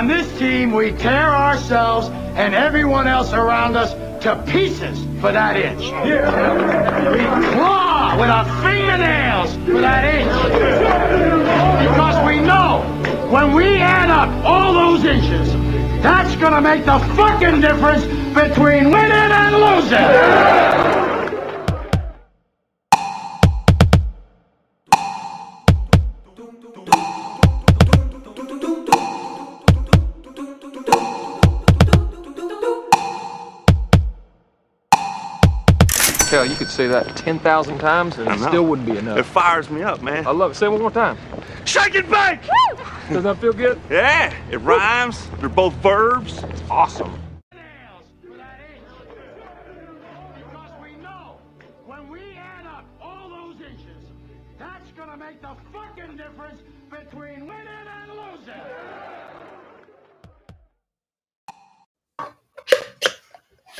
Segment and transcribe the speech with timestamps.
[0.00, 5.58] On this team, we tear ourselves and everyone else around us to pieces for that
[5.58, 5.82] inch.
[5.82, 10.32] We claw with our fingernails for that inch.
[11.82, 12.80] Because we know
[13.28, 15.52] when we add up all those inches,
[16.02, 20.99] that's gonna make the fucking difference between winning and losing.
[36.44, 39.18] You could say that 10,000 times and it still wouldn't be enough.
[39.18, 40.26] It fires me up, man.
[40.26, 40.54] I love it.
[40.54, 41.18] Say it one more time.
[41.64, 42.40] Shake and bake!
[43.10, 43.80] Does that feel good?
[43.90, 45.28] Yeah, it rhymes.
[45.38, 46.42] They're both verbs.
[46.44, 47.18] It's awesome.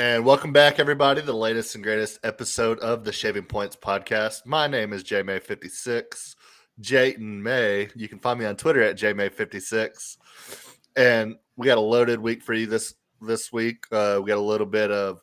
[0.00, 4.47] And welcome back, everybody, the latest and greatest episode of the Shaving Points podcast.
[4.47, 6.36] My name is JMay56.
[6.80, 7.91] Jayton May.
[7.94, 10.16] You can find me on Twitter at JMay56.
[10.97, 13.84] And we got a loaded week for you this this week.
[13.92, 15.20] Uh, we got a little bit of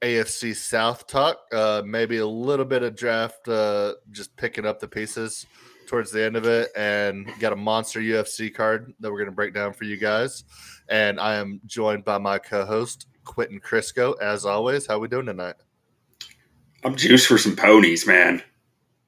[0.00, 4.88] AFC South talk, uh, maybe a little bit of draft, uh, just picking up the
[4.88, 5.44] pieces
[5.86, 9.36] towards the end of it, and got a monster UFC card that we're going to
[9.36, 10.44] break down for you guys.
[10.88, 14.86] And I am joined by my co-host Quentin Crisco, as always.
[14.86, 15.56] How we doing tonight?
[16.84, 18.42] I'm juiced for some ponies, man.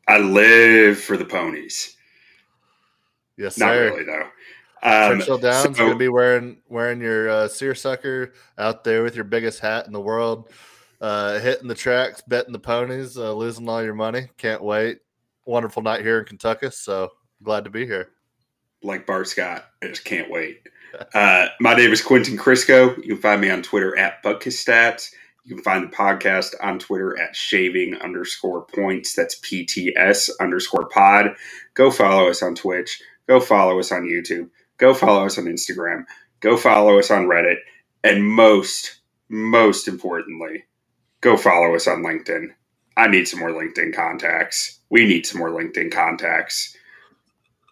[0.06, 1.96] I live for the ponies.
[3.36, 3.84] Yes, Not sir.
[3.90, 4.28] really though.
[4.82, 9.24] Um, Churchill Downs so- gonna be wearing wearing your uh, seersucker out there with your
[9.24, 10.50] biggest hat in the world,
[11.00, 14.28] uh, hitting the tracks, betting the ponies, uh, losing all your money.
[14.36, 14.98] Can't wait.
[15.44, 16.70] Wonderful night here in Kentucky.
[16.70, 17.10] So
[17.42, 18.10] glad to be here.
[18.82, 19.64] like Bart Scott.
[19.82, 20.60] I just can't wait.
[21.14, 22.96] Uh, my name is Quentin Crisco.
[22.98, 25.10] You can find me on Twitter at Buckustats.
[25.44, 29.14] You can find the podcast on Twitter at shaving underscore points.
[29.14, 31.34] That's PTS underscore pod.
[31.74, 33.00] Go follow us on Twitch.
[33.26, 34.50] Go follow us on YouTube.
[34.78, 36.04] Go follow us on Instagram.
[36.40, 37.56] Go follow us on Reddit.
[38.04, 40.64] And most, most importantly,
[41.20, 42.48] go follow us on LinkedIn.
[42.96, 44.80] I need some more LinkedIn contacts.
[44.90, 46.76] We need some more LinkedIn contacts.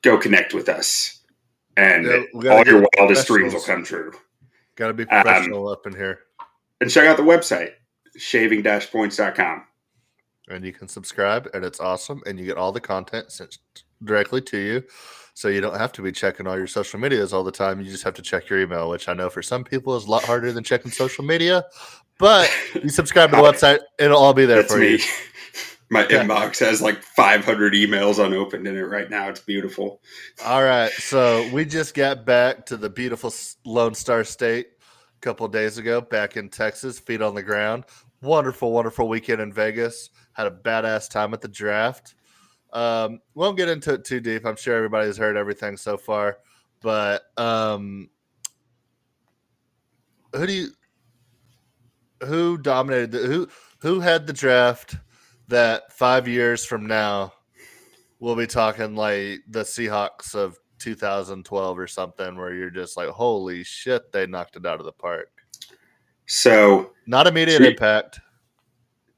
[0.03, 1.16] Go connect with us,
[1.77, 4.13] and Yeah, all your wildest dreams will come true.
[4.77, 6.21] Got to be Um, professional up in here,
[6.81, 7.73] And check out the website,
[8.17, 9.65] shaving-points.com.
[10.49, 12.23] and you can subscribe, and it's awesome.
[12.27, 13.59] And you get all the content sent
[14.05, 14.85] directly to you,
[15.35, 17.81] so you don't have to be checking all your social medias all the time.
[17.81, 20.11] You just have to check your email, which I know for some people is a
[20.11, 21.65] lot harder than checking social media.
[22.19, 22.51] But
[22.83, 24.93] you subscribe to the website, it'll all be there That's for me.
[24.93, 24.99] you.
[25.89, 26.25] My Yeah.
[26.25, 29.29] inbox has like 500 emails unopened in it right now.
[29.29, 30.03] It's beautiful.
[30.45, 33.33] All right, so we just got back to the beautiful
[33.65, 37.85] Lone Star State a couple days ago, back in Texas, feet on the ground.
[38.21, 40.11] Wonderful, wonderful weekend in Vegas.
[40.33, 42.15] Had a badass time at the draft.
[42.73, 44.45] Um, won't get into it too deep.
[44.45, 46.39] I'm sure everybody's heard everything so far,
[46.83, 48.11] but um,
[50.35, 50.69] who do you
[52.27, 53.49] who dominated the who
[53.81, 54.97] who had the draft
[55.49, 57.33] that five years from now
[58.21, 63.65] we'll be talking like the Seahawks of 2012 or something, where you're just like, holy
[63.65, 65.31] shit, they knocked it out of the park.
[66.27, 68.21] So, Not immediate impact.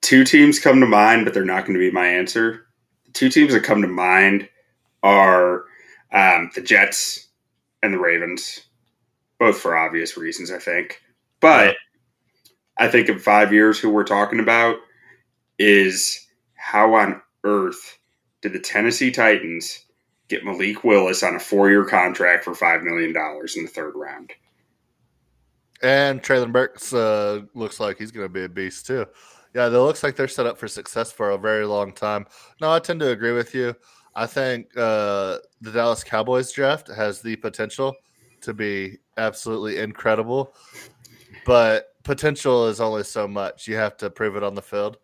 [0.03, 2.67] two teams come to mind, but they're not going to be my answer.
[3.07, 4.49] The two teams that come to mind
[5.03, 5.65] are
[6.13, 7.29] um, the Jets
[7.83, 8.61] and the Ravens,
[9.39, 11.01] both for obvious reasons, I think.
[11.41, 11.77] But
[12.79, 14.77] I think in five years, who we're talking about
[15.59, 17.99] is how on earth
[18.41, 19.85] did the Tennessee Titans
[20.29, 23.09] get Malik Willis on a four year contract for $5 million
[23.57, 24.33] in the third round?
[25.83, 29.07] And Treylon Burks uh, looks like he's going to be a beast too.
[29.55, 32.27] Yeah, it looks like they're set up for success for a very long time.
[32.61, 33.75] No, I tend to agree with you.
[34.15, 37.95] I think uh, the Dallas Cowboys draft has the potential
[38.41, 40.55] to be absolutely incredible,
[41.47, 43.69] but potential is only so much.
[43.69, 44.99] You have to prove it on the field.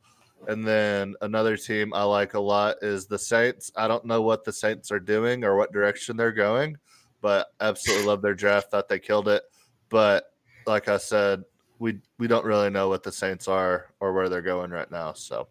[0.49, 3.71] And then another team I like a lot is the Saints.
[3.77, 6.77] I don't know what the Saints are doing or what direction they're going,
[7.21, 8.71] but absolutely love their draft.
[8.71, 9.43] Thought they killed it.
[9.89, 10.25] But
[10.67, 11.45] like I said,
[11.79, 15.13] we we don't really know what the Saints are or where they're going right now.
[15.13, 15.49] So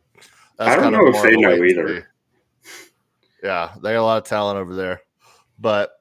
[0.60, 2.08] I don't kind of know if they know either.
[3.44, 5.02] Yeah, they got a lot of talent over there.
[5.60, 5.92] But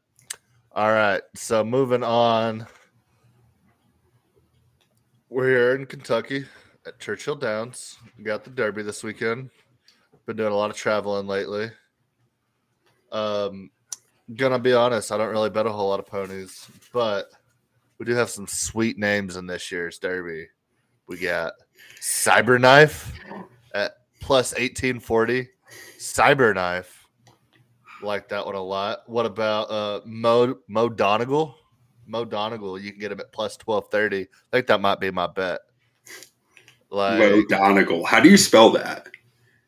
[0.73, 2.67] all right, so moving on.
[5.29, 6.45] We're here in Kentucky
[6.87, 7.99] at Churchill Downs.
[8.19, 9.51] We got the Derby this weekend.
[10.27, 11.71] Been doing a lot of traveling lately.
[13.11, 13.71] Um,
[14.35, 17.27] gonna be honest, I don't really bet a whole lot of ponies, but
[17.99, 20.49] we do have some sweet names in this year's Derby.
[21.07, 21.53] We got
[22.01, 23.13] Cyberknife
[23.75, 25.49] at plus 1840.
[25.99, 26.87] Cyberknife.
[28.03, 29.09] Like that one a lot.
[29.09, 31.57] What about uh Mo Mo Donegal?
[32.07, 34.23] Mo Donegal, you can get him at plus 1230.
[34.23, 35.61] I think that might be my bet.
[36.93, 38.05] Like Mo Donegal.
[38.05, 39.09] How do you spell that?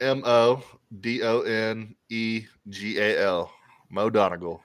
[0.00, 0.62] M O
[1.00, 3.50] D O N E G A L.
[3.88, 4.62] Mo Donegal.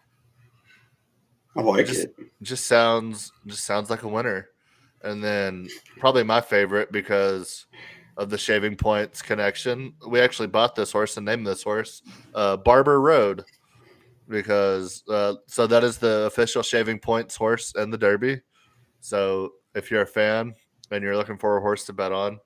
[1.55, 2.15] I like Just- it.
[2.41, 4.49] Just sounds just sounds like a winner.
[5.03, 5.69] And then
[5.99, 7.65] probably my favorite because
[8.17, 9.93] of the shaving points connection.
[10.05, 12.01] We actually bought this horse and named this horse
[12.35, 13.45] uh, Barber Road
[14.27, 18.41] because uh, so that is the official shaving points horse in the Derby.
[18.99, 20.53] So if you're a fan
[20.91, 22.39] and you're looking for a horse to bet on,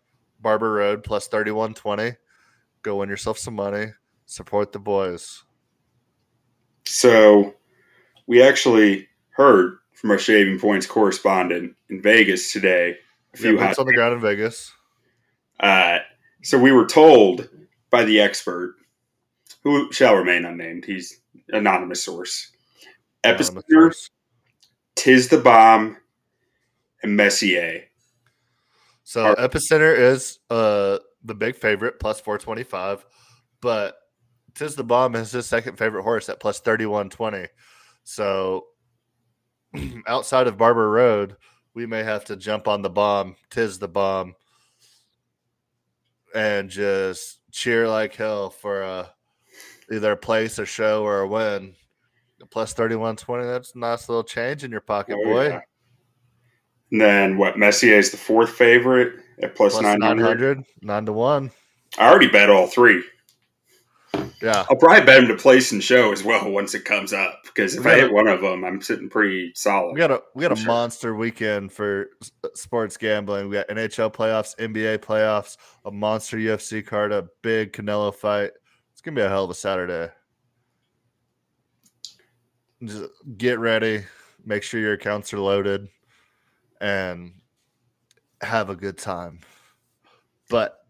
[0.44, 2.18] Barber Road plus thirty one twenty.
[2.84, 3.88] Go win yourself some money.
[4.28, 5.44] Support the boys.
[6.86, 7.56] So
[8.28, 12.98] we actually heard from our shaving points correspondent in Vegas today.
[13.34, 14.72] A few hot on the ground in Vegas.
[15.60, 16.00] Uh,
[16.44, 17.50] so we were told
[17.90, 18.76] by the expert,
[19.64, 22.52] who shall remain unnamed, he's anonymous source.
[23.24, 24.10] Epicenter.
[24.96, 25.98] Tiz the Bomb,
[27.02, 27.84] and Messier.
[29.04, 33.06] So Epicenter is uh the big favorite plus 425,
[33.62, 33.96] but
[34.56, 37.48] Tiz the Bomb is his second favorite horse at plus 3120.
[38.04, 38.66] So
[40.08, 41.36] outside of Barber Road,
[41.74, 44.36] we may have to jump on the bomb, Tiz the Bomb,
[46.36, 49.10] and just cheer like hell for a
[49.92, 51.76] either a place, a show, or a win.
[52.52, 55.48] Plus 3120, that's a nice little change in your pocket, Oh, boy.
[55.48, 55.62] yeah.
[56.94, 57.58] And then what?
[57.58, 60.60] Messier is the fourth favorite at plus, Plus 900.
[60.60, 61.52] 900, 9 to 1.
[61.98, 63.04] I already bet all three.
[64.44, 64.64] Yeah.
[64.70, 67.76] I'll probably bet him to place and show as well once it comes up because
[67.76, 69.94] if I hit one of them, I'm sitting pretty solid.
[69.94, 70.68] We got a we got a Sure.
[70.68, 72.10] monster weekend for
[72.44, 73.50] uh, sports gambling.
[73.50, 78.52] We got NHL playoffs, NBA playoffs, a monster UFC card, a big Canelo fight.
[78.92, 80.12] It's gonna be a hell of a Saturday.
[82.84, 83.06] Just
[83.38, 84.04] get ready,
[84.46, 85.88] make sure your accounts are loaded,
[86.84, 87.32] and
[88.42, 89.40] have a good time.
[90.50, 90.86] But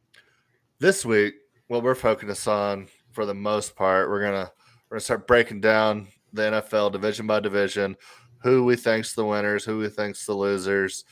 [0.79, 1.35] this week,
[1.67, 4.51] what we're focused on for the most part, we're gonna
[4.89, 7.95] we're gonna start breaking down the NFL division by division,
[8.41, 11.05] who we think's the winners, who we think's the losers.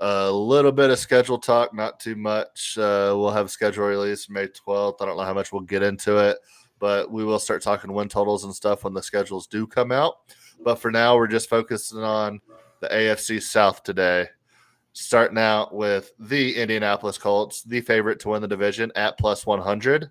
[0.00, 2.78] A little bit of schedule talk, not too much.
[2.78, 4.96] Uh, we'll have a schedule release May 12th.
[5.00, 6.38] I don't know how much we'll get into it,
[6.78, 10.14] but we will start talking win totals and stuff when the schedules do come out.
[10.64, 12.40] But for now, we're just focusing on
[12.80, 14.28] the AFC South today.
[14.92, 20.10] Starting out with the Indianapolis Colts, the favorite to win the division at plus 100.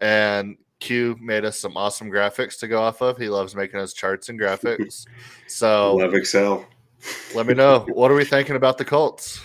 [0.00, 3.18] And Q made us some awesome graphics to go off of.
[3.18, 5.04] He loves making us charts and graphics.
[5.46, 6.66] So Love Excel.
[7.34, 7.86] let me know.
[7.92, 9.40] What are we thinking about the Colts?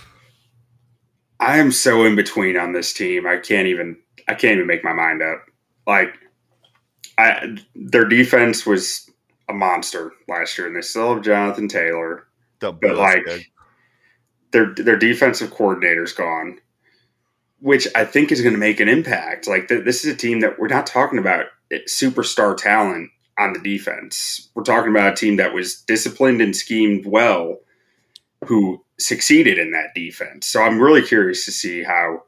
[1.40, 3.26] I am so in between on this team.
[3.26, 3.96] I can't even
[4.28, 5.44] I can't even make my mind up.
[5.86, 6.14] Like
[7.18, 9.10] I their defense was
[9.48, 12.26] a monster last year and they still have Jonathan Taylor.
[12.64, 13.46] Don't But like Greg.
[14.52, 16.60] their their defensive coordinator's gone,
[17.60, 19.46] which I think is going to make an impact.
[19.46, 21.46] Like th- this is a team that we're not talking about
[21.88, 24.50] superstar talent on the defense.
[24.54, 27.58] We're talking about a team that was disciplined and schemed well,
[28.46, 30.46] who succeeded in that defense.
[30.46, 32.22] So I'm really curious to see how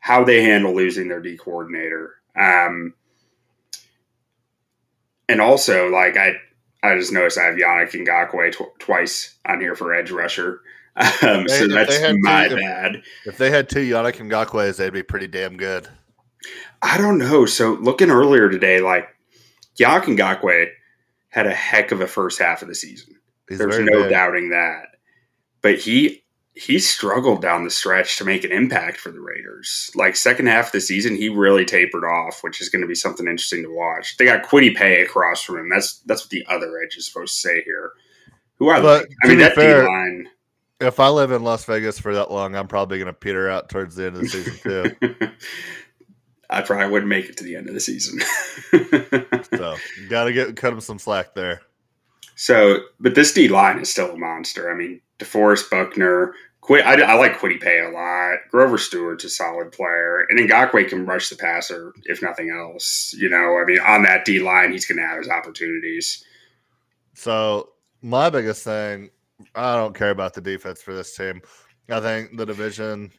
[0.00, 2.14] how they handle losing their D coordinator.
[2.36, 2.94] Um,
[5.28, 6.36] and also, like I,
[6.82, 10.60] I just noticed I have Yannick Ngakoue tw- twice on here for edge rusher.
[11.22, 13.02] Um, They- so if that's my if- bad.
[13.24, 15.86] if they had two Yannick Ngakoue's, they'd be pretty damn good.
[16.82, 17.46] I don't know.
[17.46, 19.08] So looking earlier today, like
[19.78, 20.70] Yannick Ngakoue
[21.28, 23.14] had a heck of a first half of the season.
[23.48, 24.10] He's There's no big.
[24.10, 24.86] doubting that.
[25.62, 26.24] But he
[26.58, 29.90] he struggled down the stretch to make an impact for the Raiders.
[29.94, 32.94] Like second half of the season, he really tapered off, which is going to be
[32.94, 34.16] something interesting to watch.
[34.16, 35.68] They got Kwity Paye across from him.
[35.68, 37.92] That's that's what the other edge is supposed to say here.
[38.56, 39.10] Who I But like.
[39.24, 40.28] I mean that D fair- line.
[40.80, 43.68] If I live in Las Vegas for that long, I'm probably going to peter out
[43.68, 45.28] towards the end of the season too.
[46.50, 48.20] I probably wouldn't make it to the end of the season.
[49.56, 49.76] so
[50.08, 51.62] got to get cut him some slack there.
[52.36, 54.70] So, but this D line is still a monster.
[54.70, 58.38] I mean, DeForest Buckner, Qu- I, I like Kwity Paye a lot.
[58.50, 63.14] Grover Stewart's a solid player, and Ngakoue can rush the passer if nothing else.
[63.16, 66.24] You know, I mean, on that D line, he's going to have his opportunities.
[67.14, 67.70] So
[68.02, 69.10] my biggest thing,
[69.54, 71.40] I don't care about the defense for this team.
[71.88, 73.12] I think the division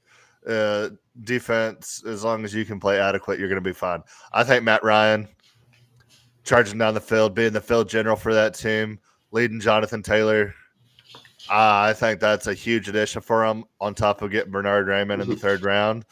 [0.48, 0.90] uh,
[1.24, 4.04] defense, as long as you can play adequate, you're going to be fine.
[4.32, 5.28] I think Matt Ryan
[6.44, 9.00] charging down the field, being the field general for that team,
[9.32, 10.54] leading Jonathan Taylor
[11.50, 13.64] Uh, I think that's a huge addition for them.
[13.82, 16.06] On top of getting Bernhard Raimann in the third round,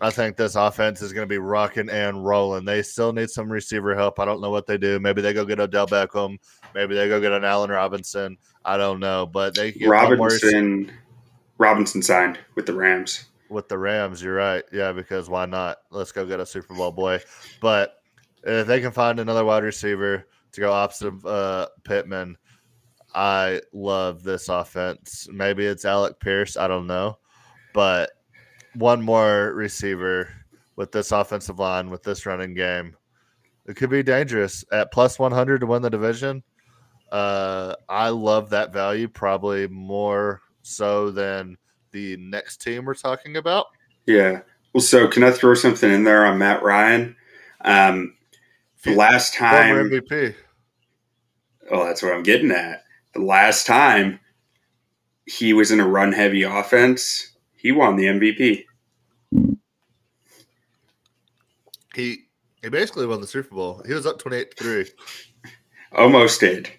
[0.00, 2.66] I think this offense is going to be rocking and rolling.
[2.66, 4.20] They still need some receiver help.
[4.20, 5.00] I don't know what they do.
[5.00, 6.36] Maybe they go get Odell Beckham.
[6.74, 8.36] Maybe they go get an Allen Robinson.
[8.64, 10.92] I don't know, but they get Robinson
[11.58, 13.24] Robinson signed with the Rams.
[13.48, 14.22] with the Rams.
[14.22, 14.64] You're right.
[14.72, 15.78] Yeah, because why not?
[15.90, 17.20] Let's go get a Super Bowl boy.
[17.62, 17.94] But
[18.42, 22.36] if they can find another wide receiver to go opposite of uh, Pittman,
[23.16, 25.26] I love this offense.
[25.32, 26.58] Maybe it's Alec Pierce.
[26.58, 27.18] I don't know.
[27.72, 28.10] But
[28.74, 30.28] one more receiver
[30.76, 32.94] with this offensive line, with this running game,
[33.64, 36.42] it could be dangerous at plus 100 to win the division.
[37.10, 41.56] Uh, I love that value probably more so than
[41.92, 43.66] the next team we're talking about.
[44.04, 44.42] Yeah.
[44.74, 47.16] Well, so can I throw something in there on Matt Ryan?
[47.62, 48.14] Um,
[48.82, 50.34] the last time, MVP.
[51.70, 52.84] oh, that's what I'm getting at.
[53.18, 54.20] Last time
[55.26, 58.64] he was in a run heavy offense, he won the MVP.
[61.94, 62.24] He
[62.62, 63.82] he basically won the Super Bowl.
[63.86, 64.86] He was up 28 3.
[65.92, 66.70] Almost did.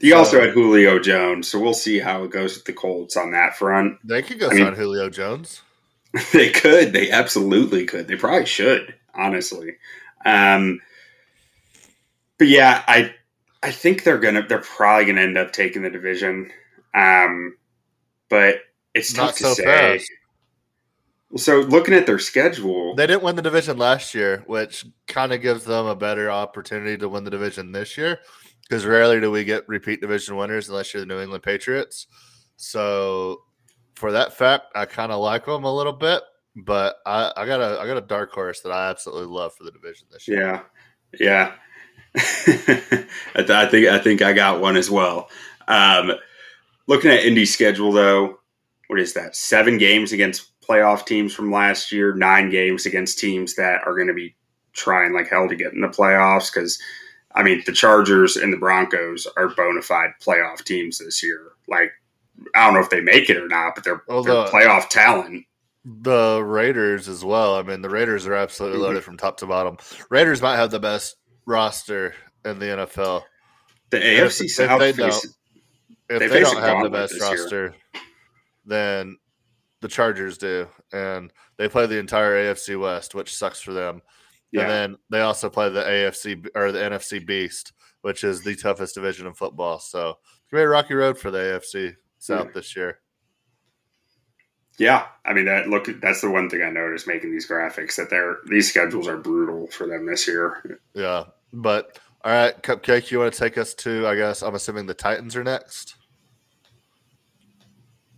[0.00, 3.16] He So- also had Julio Jones, so we'll see how it goes with the Colts
[3.16, 3.98] on that front.
[4.04, 5.62] They could go I mean- Julio Jones.
[6.32, 6.92] they could.
[6.92, 8.06] They absolutely could.
[8.08, 9.76] They probably should, honestly.
[10.26, 10.80] Um,
[12.38, 13.14] but yeah, I
[13.62, 16.50] I think they're gonna they're probably gonna end up taking the division.
[16.94, 17.56] Um,
[18.28, 18.56] but
[18.94, 19.64] it's tough Not to so say.
[19.64, 20.10] fast.
[21.36, 25.40] So looking at their schedule, They didn't win the division last year, which kind of
[25.40, 28.18] gives them a better opportunity to win the division this year.
[28.62, 32.06] Because rarely do we get repeat division winners unless you're the New England Patriots.
[32.56, 33.42] So
[33.94, 36.22] for that fact, I kind of like them a little bit.
[36.54, 39.64] But I, I got a I got a dark horse that I absolutely love for
[39.64, 40.40] the division this year.
[40.40, 40.62] yeah,
[41.18, 41.52] yeah.
[42.16, 43.04] I,
[43.36, 45.28] th- I think I think I got one as well.
[45.68, 46.12] Um,
[46.86, 48.38] looking at Indy's schedule, though,
[48.88, 49.34] what is that?
[49.36, 54.08] Seven games against playoff teams from last year, nine games against teams that are going
[54.08, 54.34] to be
[54.72, 56.52] trying like hell to get in the playoffs.
[56.52, 56.78] Because,
[57.34, 61.52] I mean, the Chargers and the Broncos are bona fide playoff teams this year.
[61.68, 61.90] Like,
[62.54, 65.46] I don't know if they make it or not, but they're, Although- they're playoff talent.
[65.84, 67.56] The Raiders as well.
[67.56, 68.82] I mean, the Raiders are absolutely Mhm.
[68.82, 69.78] loaded from top to bottom.
[70.10, 73.22] Raiders might have the best roster in the NFL.
[73.90, 75.36] The AFC if South they faces-
[76.08, 77.22] if They they, don't have the best year.
[77.22, 77.74] roster,
[78.64, 79.16] then
[79.80, 84.02] the Chargers do, and they play the entire AFC West, which sucks for them.
[84.52, 84.62] yeah.
[84.62, 87.72] And then they also play the AFC or the NFC Beast,
[88.02, 89.78] which is the toughest division in football.
[89.78, 92.52] So it's gonna be a rocky road for the AFC South Yeah.
[92.54, 93.00] this year.
[94.78, 95.68] Yeah, I mean that.
[95.68, 99.18] Look, that's the one thing I noticed making these graphics that they're these schedules are
[99.18, 100.80] brutal for them this year.
[100.94, 104.06] Yeah, but all right, Cupcake, you want to take us to?
[104.06, 105.96] I guess I'm assuming the Titans are next.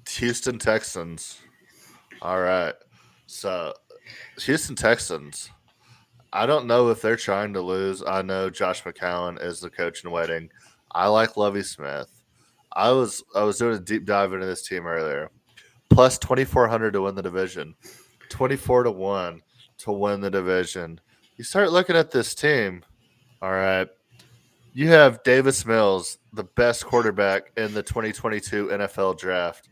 [0.08, 1.40] Houston Texans.
[2.22, 2.74] All right,
[3.26, 3.74] so
[4.38, 5.50] Houston Texans.
[6.32, 8.02] I don't know if they're trying to lose.
[8.04, 10.50] I know Josh McCown is the coach in waiting.
[10.92, 12.10] I like Lovie Smith.
[12.72, 15.30] I was I was doing a deep dive into this team earlier.
[15.94, 17.74] Plus twenty four hundred to win the division,
[18.28, 19.42] twenty four to one
[19.78, 21.00] to win the division.
[21.36, 22.84] You start looking at this team.
[23.40, 23.88] All right,
[24.72, 29.68] you have Davis Mills, the best quarterback in the 2022 NFL draft.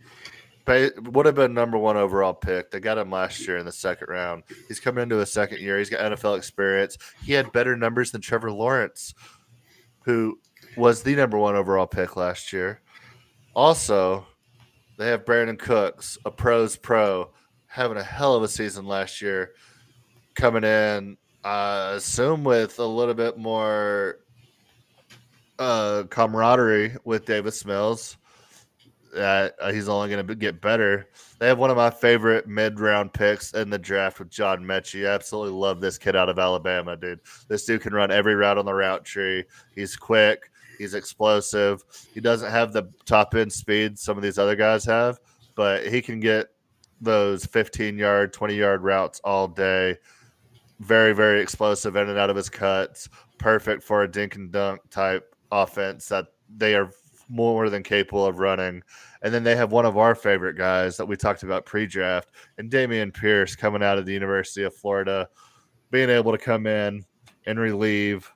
[0.67, 2.71] Would have been number one overall pick.
[2.71, 4.45] They got him last year in the second round.
[4.69, 5.79] He's coming into a second year.
[5.79, 6.99] He's got NFL experience.
[7.25, 9.12] He had better numbers than Trevor Lawrence,
[10.05, 10.38] who
[10.76, 12.81] was the number one overall pick last year.
[13.57, 14.25] Also,
[14.99, 17.31] they have Brandin Cooks, a pros pro,
[17.67, 19.53] having a hell of a season last year,
[20.35, 24.19] coming in, I assume with a little bit more
[25.59, 28.17] uh, camaraderie with Davis Mills.
[29.15, 31.09] That uh, he's only going to get better.
[31.39, 35.07] They have one of my favorite mid-round picks in the draft with John Metchie.
[35.07, 37.21] I absolutely love this kid out of Alabama, dude.
[37.49, 39.45] This dude can run every route on the route tree.
[39.75, 40.51] He's quick.
[40.79, 41.83] He's explosive.
[42.12, 45.19] He doesn't have the top end speed some of these other guys have,
[45.55, 46.49] but he can get
[47.00, 49.97] those 15 yard, 20 yard routes all day.
[50.81, 53.09] Very, very explosive in and out of his cuts.
[53.38, 56.26] Perfect for a dink and dunk type offense that
[56.57, 56.91] they are
[57.29, 58.83] more than capable of running.
[59.23, 62.31] And then they have one of our favorite guys that we talked about pre draft,
[62.59, 65.29] and Dameon Pierce coming out of the University of Florida,
[65.91, 67.05] being able to come in
[67.47, 68.31] and relieve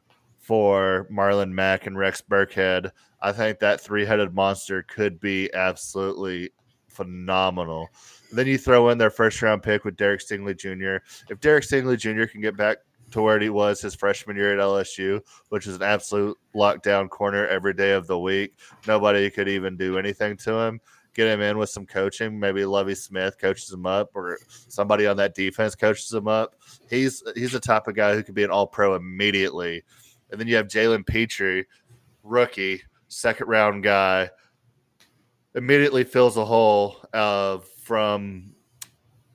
[0.46, 2.92] for Marlon Mack and Rex Burkhead.
[3.20, 6.50] I think that three headed monster could be absolutely
[6.86, 7.88] phenomenal.
[8.30, 11.04] Then you throw in their first round pick with Derek Stingley Jr.
[11.28, 12.30] If Derek Stingley Jr.
[12.30, 12.76] can get back
[13.10, 17.48] to where he was his freshman year at LSU, which is an absolute lockdown corner
[17.48, 20.80] every day of the week, nobody could even do anything to him.
[21.12, 22.38] get him in with some coaching.
[22.38, 24.38] Maybe Lovie Smith coaches him up, or
[24.68, 26.54] somebody on that defense coaches him up.
[26.88, 29.82] He's he's the type of guy who could be an All Pro immediately.
[30.30, 31.64] And then you have Jalen Pitre,
[32.22, 34.30] rookie, second round guy,
[35.54, 38.52] immediately fills a hole uh, from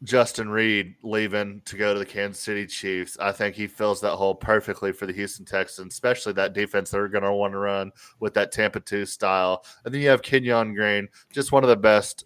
[0.04, 3.18] Justin Reid leaving to go to the Kansas City Chiefs.
[3.20, 7.08] I think he fills that hole perfectly for the Houston Texans, especially that defense they're
[7.08, 9.64] going to want to run with that Tampa 2 style.
[9.86, 12.26] And then you have Kenyon Green, just one of the best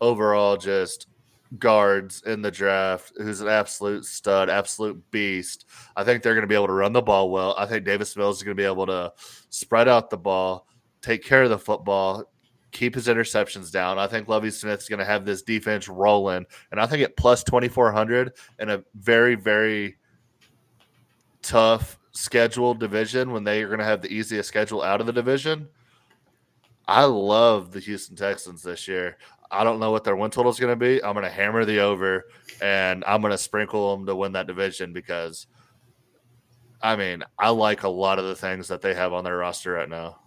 [0.00, 1.06] overall just
[1.58, 5.66] guards in the draft, who's an absolute stud, absolute beast.
[5.96, 7.54] I think they're going to be able to run the ball well.
[7.56, 9.12] I think Davis Mills is going to be able to
[9.50, 10.66] spread out the ball,
[11.02, 12.24] take care of the football,
[12.72, 13.98] keep his interceptions down.
[13.98, 17.42] I think Lovie Smith's going to have this defense rolling, and I think at plus
[17.42, 19.96] twenty four hundred in a very very
[21.42, 25.12] tough scheduled division when they are going to have the easiest schedule out of the
[25.12, 25.68] division.
[26.88, 29.16] I love the Houston Texans this year.
[29.50, 31.02] I don't know what their win total is going to be.
[31.02, 32.24] I'm going to hammer the over,
[32.60, 35.46] and I'm going to sprinkle them to win that division because,
[36.82, 39.72] I mean, I like a lot of the things that they have on their roster
[39.72, 40.18] right now.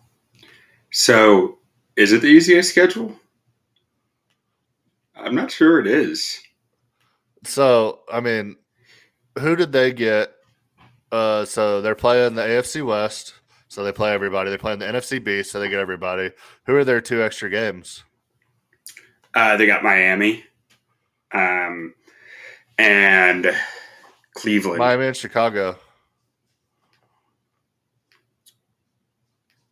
[0.91, 1.59] So
[1.95, 3.15] is it the easiest schedule?
[5.15, 6.39] I'm not sure it is.
[7.43, 8.55] So, I mean,
[9.37, 10.33] who did they get?
[11.11, 13.33] Uh, so they're playing the AFC West,
[13.67, 14.49] so they play everybody.
[14.49, 16.31] They play in the NFC Beast, so they get everybody.
[16.65, 18.03] Who are their two extra games?
[19.33, 20.43] Uh, they got Miami,
[21.31, 21.93] um,
[22.77, 23.55] and
[24.35, 24.79] Cleveland.
[24.79, 25.77] Miami and Chicago.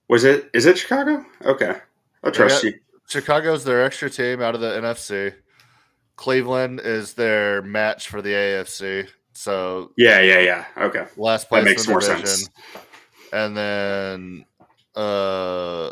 [0.08, 0.50] Was it?
[0.54, 1.26] Is it Chicago?
[1.44, 1.76] Okay.
[2.24, 2.74] I trust you.
[3.08, 5.34] Chicago's their extra team out of the NFC.
[6.18, 9.08] Cleveland is their match for the AFC.
[9.34, 10.66] So yeah, yeah, yeah.
[10.78, 12.26] Okay, last place that makes more division.
[12.26, 12.50] sense.
[13.32, 14.46] And then,
[14.96, 15.92] uh,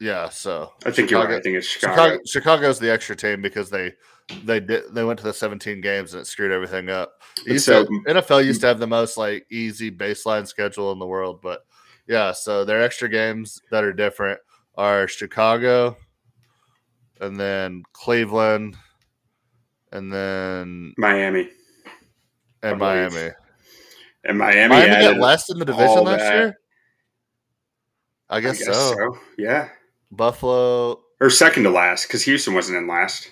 [0.00, 0.28] yeah.
[0.28, 1.38] So I think Chicago, you're right.
[1.38, 1.94] I think it's Chicago.
[1.94, 2.20] Chicago.
[2.26, 3.92] Chicago's the extra team because they
[4.44, 7.20] they did they went to the 17 games and it screwed everything up.
[7.58, 11.40] So, to, NFL used to have the most like easy baseline schedule in the world,
[11.42, 11.64] but
[12.06, 14.40] yeah, so their extra games that are different
[14.76, 15.96] are Chicago,
[17.20, 18.76] and then Cleveland,
[19.92, 21.48] and then Miami,
[22.62, 23.30] and Miami,
[24.24, 24.68] and Miami.
[24.68, 26.34] Miami got last in the division last that.
[26.34, 26.58] year.
[28.28, 28.94] I guess, I guess so.
[28.94, 29.18] so.
[29.38, 29.68] Yeah,
[30.10, 33.30] Buffalo or second to last because Houston wasn't in last.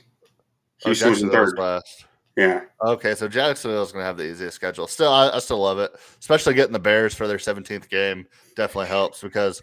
[0.84, 1.58] Oh, Houston oh, was in third.
[1.58, 2.04] last.
[2.36, 2.60] Yeah.
[2.84, 4.86] Okay, so Jacksonville is going to have the easiest schedule.
[4.86, 8.28] Still, I, I, still love it, especially getting the Bears for their 17th game.
[8.54, 9.60] Definitely helps because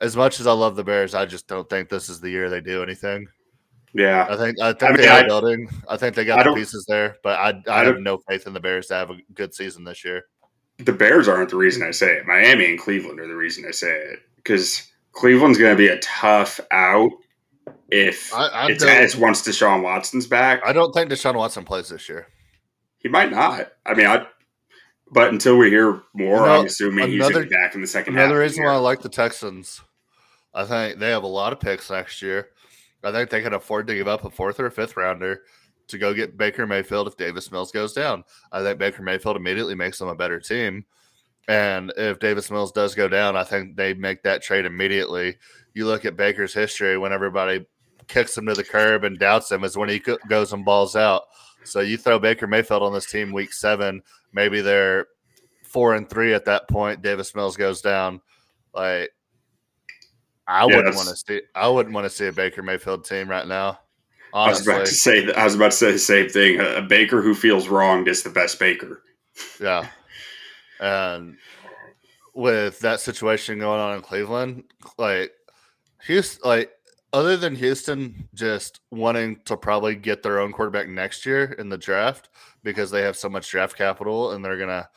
[0.00, 2.48] as much as I love the Bears, I just don't think this is the year
[2.48, 3.26] they do anything.
[3.94, 5.68] Yeah, I think I think I mean, they are building.
[5.88, 8.52] I think they got the pieces there, but I I, I have no faith in
[8.52, 10.24] the Bears to have a good season this year.
[10.78, 12.26] The Bears aren't the reason I say it.
[12.26, 15.98] Miami and Cleveland are the reason I say it because Cleveland's going to be a
[15.98, 17.10] tough out
[17.90, 20.60] if I, I it's as once Deshaun Watson's back.
[20.64, 22.28] I don't think Deshaun Watson plays this year.
[22.98, 23.72] He might not.
[23.86, 24.26] I mean, I.
[25.10, 27.86] But until we hear more, I'm assuming another, he's going to be back in the
[27.86, 28.30] second another half.
[28.30, 29.80] Another reason why I like the Texans,
[30.52, 32.50] I think they have a lot of picks next year.
[33.02, 35.42] I think they can afford to give up a fourth or a fifth rounder
[35.86, 38.24] to go get Baker Mayfield if Davis Mills goes down.
[38.52, 40.84] I think Baker Mayfield immediately makes them a better team.
[41.48, 45.36] And if Davis Mills does go down, I think they make that trade immediately.
[45.72, 47.66] You look at Baker's history when everybody
[48.06, 51.22] kicks him to the curb and doubts him is when he goes and balls out.
[51.64, 55.06] So you throw Baker Mayfield on this team week seven, maybe they're
[55.62, 57.02] four and three at that point.
[57.02, 58.20] Davis Mills goes down.
[58.74, 59.10] Like
[60.46, 61.42] I yeah, wouldn't want to see.
[61.54, 63.80] I wouldn't want to see a Baker Mayfield team right now.
[64.32, 64.72] Honestly.
[64.72, 65.32] I was about to say.
[65.34, 66.60] I was about to say the same thing.
[66.60, 69.02] A, Baker who feels wronged is the best Baker.
[69.60, 69.88] Yeah,
[70.80, 71.36] and
[72.34, 74.64] with that situation going on in Cleveland,
[74.96, 75.32] like
[76.04, 76.70] Houston, like
[77.12, 81.78] other than Houston just wanting to probably get their own quarterback next year in the
[81.78, 82.28] draft
[82.62, 84.88] because they have so much draft capital and they're to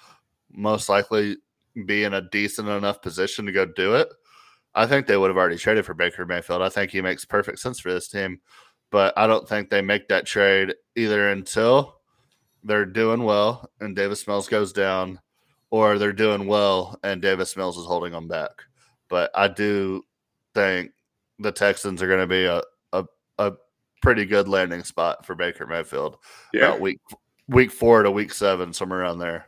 [0.52, 1.38] most likely
[1.86, 4.10] be in a decent enough position to go do it.
[4.76, 6.62] I think they would have already traded for Baker Mayfield.
[6.62, 8.40] I think he makes perfect sense for this team,
[8.90, 11.96] but I don't think they make that trade either until
[12.64, 15.20] they're doing well and Davis Mills goes down
[15.72, 18.52] or they're doing well and Davis Mills is holding them back.
[19.10, 20.06] But I do
[20.54, 20.92] think
[21.40, 22.62] the Texans are going to be a,
[22.94, 23.06] a,
[23.40, 23.54] a
[24.02, 26.18] pretty good landing spot for Baker Mayfield.
[26.54, 27.00] Yeah, About week
[27.48, 29.48] week four to week seven, somewhere around there.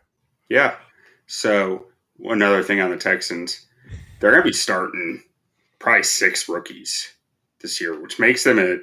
[0.50, 0.76] Yeah.
[1.28, 1.88] So
[2.24, 3.66] another thing on the Texans,
[4.20, 5.24] they're going to be starting
[5.80, 7.14] probably six rookies
[7.62, 8.78] this year, which makes them a.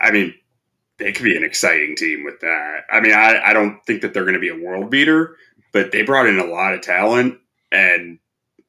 [0.00, 0.34] I mean,
[0.98, 2.84] they could be an exciting team with that.
[2.92, 5.36] I mean, I, I don't think that they're going to be a world beater,
[5.72, 7.38] but they brought in a lot of talent,
[7.72, 8.18] and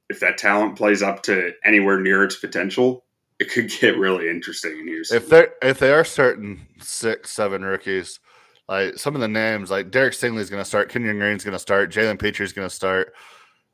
[0.09, 3.05] if that talent plays up to anywhere near its potential,
[3.39, 5.17] it could get really interesting in Houston.
[5.17, 8.19] If they if they are starting six, seven rookies,
[8.67, 11.59] like some of the names, like Derek Stingley's going to start, Kenyon Green's going to
[11.59, 13.13] start, Jalen Pitre's going to start,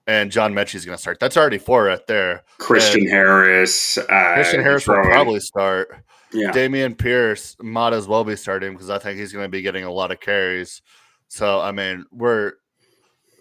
[0.07, 1.19] and John Metchie's going to start.
[1.19, 2.43] That's already four right there.
[2.59, 6.03] Christian and Harris, uh, Christian Harris will probably start.
[6.31, 6.51] yeah.
[6.51, 9.83] Dameon Pierce might as well be starting because I think he's going to be getting
[9.83, 10.81] a lot of carries.
[11.27, 12.53] So I mean, we're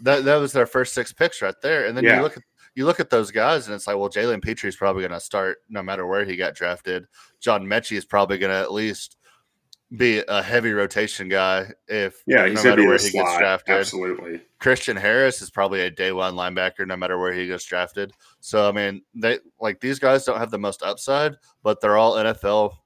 [0.03, 2.17] that that was their first six picks right there, and then Yeah.
[2.17, 2.43] you look at
[2.77, 5.59] you look at those guys, and it's like, well, Jalen Pitre's probably going to start
[5.69, 7.07] no matter where he got drafted.
[7.41, 9.17] John Metchie is probably going to at least
[9.97, 13.77] be a heavy rotation guy if Yeah, no matter where he gets drafted.
[13.77, 14.41] Absolutely.
[14.59, 18.13] Christian Harris is probably a day one linebacker no matter where he gets drafted.
[18.41, 22.15] So I mean, they like these guys don't have the most upside, but they're all
[22.15, 22.77] NFL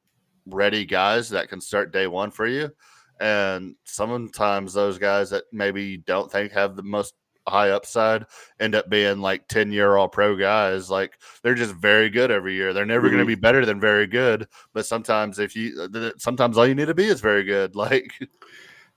[0.47, 2.71] ready guys that can start day one for you.
[3.21, 7.15] And sometimes those guys that maybe you don't think have the most
[7.49, 8.27] high upside
[8.61, 10.91] end up being like 10 year all pro guys.
[10.91, 12.73] Like they're just very good every year.
[12.73, 13.29] They're never going to mm-hmm.
[13.29, 14.47] be better than very good.
[14.73, 17.75] But sometimes if you, uh, sometimes all you need to be is very good.
[17.89, 18.13] Like,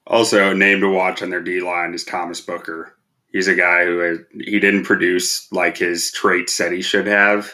[0.07, 2.97] Also, a name to watch on their D line is Thomas Booker.
[3.31, 7.53] He's a guy who has, he didn't produce like his traits that he should have.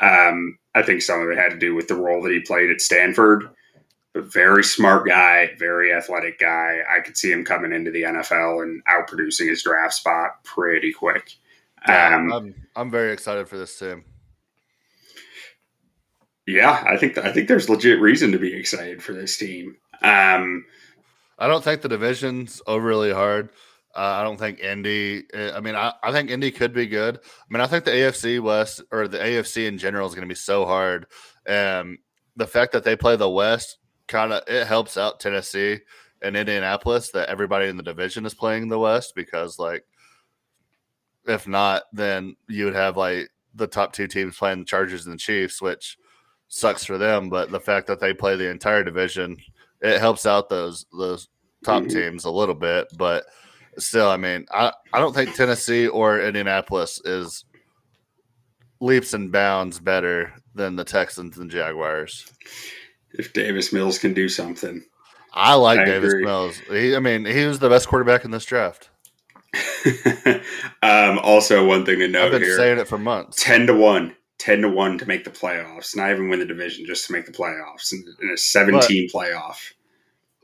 [0.00, 2.70] Um, I think some of it had to do with the role that he played
[2.70, 3.44] at Stanford.
[4.14, 6.78] But very smart guy, very athletic guy.
[6.88, 11.32] I could see him coming into the NFL and outproducing his draft spot pretty quick.
[11.88, 14.04] yeah, Um, I'm, I'm very excited for this team.
[16.46, 19.76] yeah, I think I think there's legit reason to be excited for this team.
[20.00, 20.64] Um,
[21.38, 23.50] I don't think the division's overly hard.
[23.96, 25.24] Uh, I don't think Indy.
[25.34, 27.16] I mean, I, I think Indy could be good.
[27.16, 30.32] I mean, I think the AFC West or the AFC in general is going to
[30.32, 31.06] be so hard.
[31.48, 31.98] Um,
[32.36, 35.78] the fact that they play the West kind of it helps out Tennessee
[36.22, 39.84] and Indianapolis that everybody in the division is playing the West because, like,
[41.26, 45.14] if not, then you would have like the top two teams playing the Chargers and
[45.14, 45.96] the Chiefs, which
[46.48, 47.28] sucks for them.
[47.30, 49.36] But the fact that they play the entire division
[49.80, 51.28] it helps out those those
[51.62, 51.92] top Mhm.
[51.92, 53.26] teams a little bit, but
[53.76, 57.44] still, I mean, I, I don't think Tennessee or Indianapolis is
[58.80, 62.32] leaps and bounds better than the Texans and Jaguars.
[63.14, 64.84] If Davis Mills can do something,
[65.32, 66.24] I like I Davis agree.
[66.24, 66.62] Mills.
[66.70, 68.90] He, I mean, he was the best quarterback in this draft.
[70.82, 73.44] um, also, one thing to I've note been here: saying it for months.
[73.44, 76.84] 10 to 1 10 to 1 to make the playoffs not even win the division
[76.86, 79.72] just to make the playoffs in, in a 17 playoff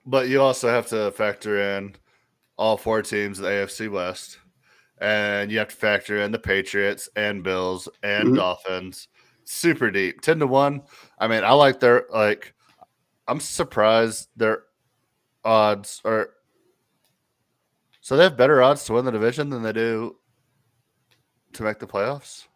[0.07, 1.97] But you also have to factor in
[2.57, 4.39] all four teams of the AFC West,
[4.99, 8.37] and you have to factor in the Patriots and Bills and Mhm.
[8.37, 9.09] Dolphins.
[9.45, 10.83] Super deep, ten to one.
[11.19, 12.55] I mean, I like their like.
[13.31, 14.65] I'm surprised their
[15.45, 16.31] odds are.
[18.01, 20.17] So they have better odds to win the division than they do
[21.55, 22.47] to make the playoffs.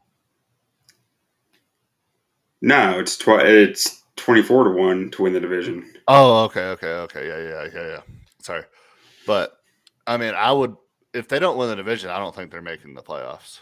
[2.63, 7.29] no it's tw- it's 24 to 1 to win the division Oh, okay, okay, okay.
[7.29, 8.01] Yeah, yeah, yeah, yeah.
[8.43, 8.65] Sorry.
[9.27, 9.57] But
[10.07, 10.77] I mean, I would
[11.15, 13.61] if they don't win the division, I don't think they're making the playoffs.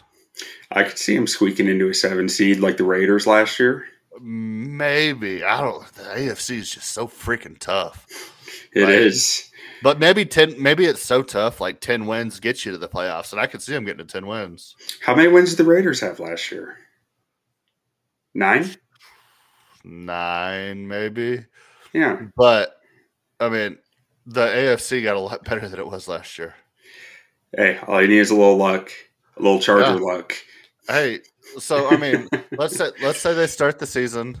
[0.71, 3.85] i could see them squeaking into a 7 seed like the raiders last year
[4.21, 5.43] Maybe.
[5.43, 8.07] I don't the AFC is just so freaking tough.
[8.73, 8.95] It Right.
[8.95, 9.49] is.
[9.81, 13.31] But maybe 10 maybe it's so tough like 10 wins gets you to the playoffs
[13.33, 14.75] and I could see them getting to 10 wins.
[15.01, 16.77] how many wins did the raiders have last year
[18.33, 18.69] nine
[19.83, 21.45] 9 maybe.
[21.91, 22.77] yeah But
[23.39, 23.77] I mean,
[24.25, 26.55] the AFC got a lot better than it was last year.
[27.55, 28.91] hey all you need is a little luck
[29.37, 30.13] a little charger Yeah.
[30.13, 30.33] luck
[30.87, 31.21] Hey,
[31.59, 32.27] so I mean,
[32.57, 34.37] let's say let's say they start the season,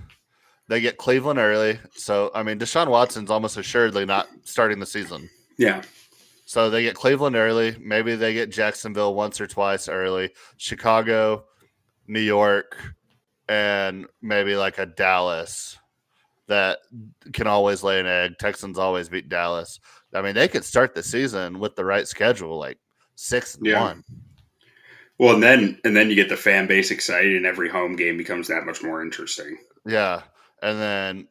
[0.69, 1.79] they get Cleveland early.
[1.95, 5.29] So I mean, Deshaun Watson's almost assuredly not starting the season.
[5.57, 5.81] yeah
[6.45, 7.75] So they get Cleveland early.
[7.79, 10.31] Maybe they get Jacksonville once or twice early.
[10.57, 11.45] Chicago,
[12.07, 12.77] New York,
[13.49, 15.77] and maybe like a Dallas
[16.47, 16.79] that
[17.31, 18.33] can always lay an egg.
[18.39, 19.79] Texans always beat Dallas.
[20.13, 22.77] I mean, they could start the season with the right schedule, like
[23.15, 23.79] six and Yeah.
[23.81, 24.03] one.
[25.23, 28.17] Well and then and then you get the fan base excited and every home game
[28.17, 30.23] becomes that much more interesting Yeah,
[30.61, 31.27] and then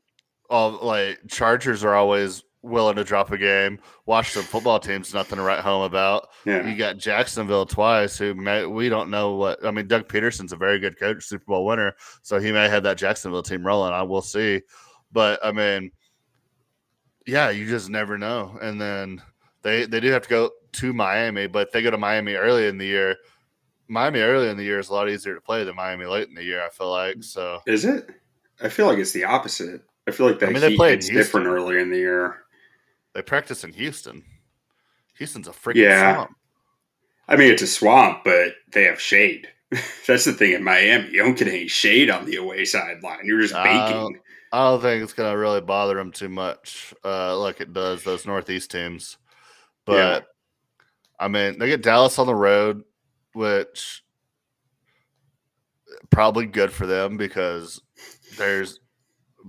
[0.48, 3.78] all like Chargers are always willing to drop a game.
[4.06, 6.28] Washington football team's nothing to write home about.
[6.46, 9.62] yeah You got Jacksonville twice, who may, we don't know what.
[9.62, 12.84] I mean, Doug Pederson's a very good coach, Super Bowl winner, so he may have
[12.84, 13.92] that Jacksonville team rolling.
[13.92, 14.62] I will see,
[15.10, 15.90] but I mean,
[17.26, 18.58] yeah, you just never know.
[18.62, 19.20] And then
[19.60, 22.68] they they do have to go to Miami, but if they go to Miami early
[22.68, 23.16] in the year.
[23.92, 26.34] Miami early in the year is a lot easier to play than Miami late in
[26.34, 26.64] the year.
[26.64, 27.60] I feel like so.
[27.66, 28.08] Is it?
[28.62, 29.82] I feel like it's the opposite.
[30.08, 32.38] I feel like the I mean, they heat played different early in the year.
[33.14, 34.24] They practice in Houston.
[35.18, 36.14] Houston's a freaking Yeah.
[36.14, 36.36] swamp.
[37.28, 39.48] I mean, it's a swamp, but they have shade.
[40.06, 41.10] That's the thing in Miami.
[41.10, 43.24] You don't get any shade on the away sideline.
[43.24, 44.20] You're just baking.
[44.52, 48.26] I don't think it's gonna really bother them too much, uh, like it does those
[48.26, 49.18] Northeast teams.
[49.84, 50.26] But
[51.18, 52.84] I mean, they get Dallas on the road,
[53.34, 54.02] which
[56.10, 57.80] probably good for them because
[58.36, 58.80] there's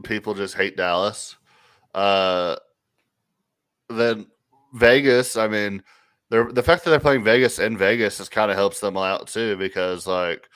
[0.04, 1.36] people just hate Dallas.
[1.94, 2.56] Uh,
[3.90, 4.28] then
[4.74, 5.84] Vegas, I mean,
[6.30, 9.28] they're, the fact that they're playing Vegas in Vegas just kind of helps them out
[9.28, 10.50] too because like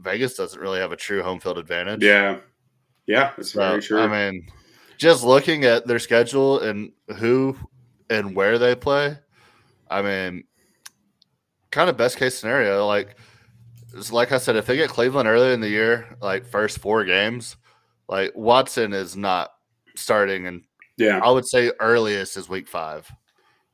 [0.00, 2.02] Vegas doesn't really have a true home field advantage.
[2.02, 2.38] yeah.
[3.06, 4.00] Yeah, that's So, very true.
[4.00, 4.46] I mean,
[4.96, 7.56] just looking at their schedule and who
[8.08, 9.18] and where they play,
[9.90, 10.44] I mean,
[11.70, 12.86] kind of best case scenario.
[12.86, 13.16] Like,
[13.94, 17.04] it's like I said, if they get Cleveland early in the year, like first four
[17.04, 17.56] games,
[18.08, 19.52] like Watson is not
[19.96, 20.62] starting, and
[20.96, 21.20] yeah.
[21.22, 23.10] I would say earliest is week five.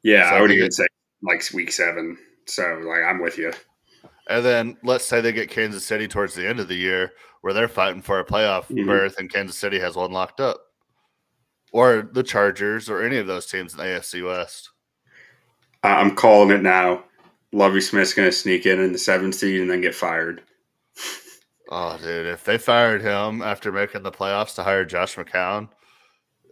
[0.03, 0.87] Yeah, So I would even get- say
[1.23, 2.17] like week seven.
[2.47, 3.53] So like I'm with you.
[4.29, 7.53] And then let's say they get Kansas City towards the end of the year where
[7.53, 8.87] they're fighting for a playoff Mhm.
[8.87, 10.61] berth and Kansas City has one locked up.
[11.73, 14.71] Or the Chargers or any of those teams in the AFC West.
[15.83, 17.05] I'm calling it now.
[17.57, 20.42] Lovie Smith's going to sneak in in the seventh seed and then get fired.
[21.71, 25.71] Oh, dude, if they fired him after making the playoffs to hire Josh McCown,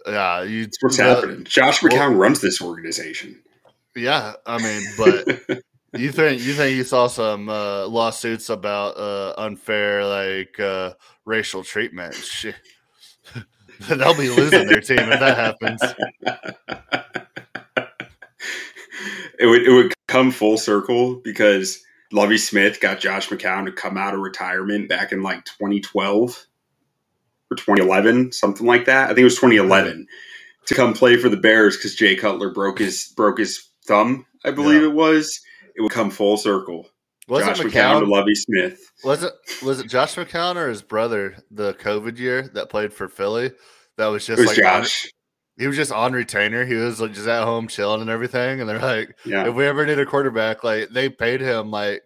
[0.07, 0.65] yeah, you.
[0.65, 1.45] That's what's the- happening.
[1.45, 3.43] Josh well- McCown runs this organization.
[3.95, 5.61] Yeah, I mean, but
[6.01, 10.95] you think you think you saw some uh, lawsuits about uh, unfair like uh,
[11.27, 12.17] racial treatment?
[13.89, 15.83] They'll be losing their team if that happens.
[19.39, 23.97] it would it would come full circle because Lovie Smith got Josh McCown to come
[23.97, 26.47] out of retirement back in like 2012
[27.51, 29.05] or 2011, something like that.
[29.05, 30.07] I think it was 2011
[30.67, 34.27] to come play for the Bears because Jay Cutler broke his broke his thumb.
[34.45, 34.89] I believe Yeah.
[34.89, 35.41] it was.
[35.77, 36.89] It would come full circle.
[37.27, 38.79] Was Josh it McCown to Lovie Smith.
[39.03, 43.09] Was it was it Josh McCown or his brother the COVID year that played for
[43.09, 43.53] Philly?
[43.97, 45.11] That was It just was like Josh.
[45.57, 46.65] He was just on retainer.
[46.65, 48.61] He was like just at home chilling and everything.
[48.61, 49.47] And they're like, Yeah.
[49.49, 52.03] if we ever need a quarterback, like they paid him like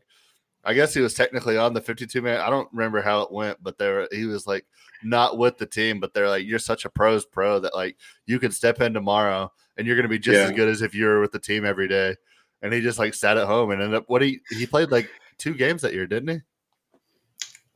[0.65, 2.41] I guess he was technically on the 52 man.
[2.41, 4.67] I don't remember how it went, but they were he was like
[5.03, 8.39] not with the team, but they're like, You're such a pros pro that like you
[8.39, 11.21] can step in tomorrow and you're gonna be just as good as if you were
[11.21, 12.17] with the team every day.
[12.61, 15.09] And he just like sat at home and ended up what he he played like
[15.39, 16.41] two games that year, didn't he?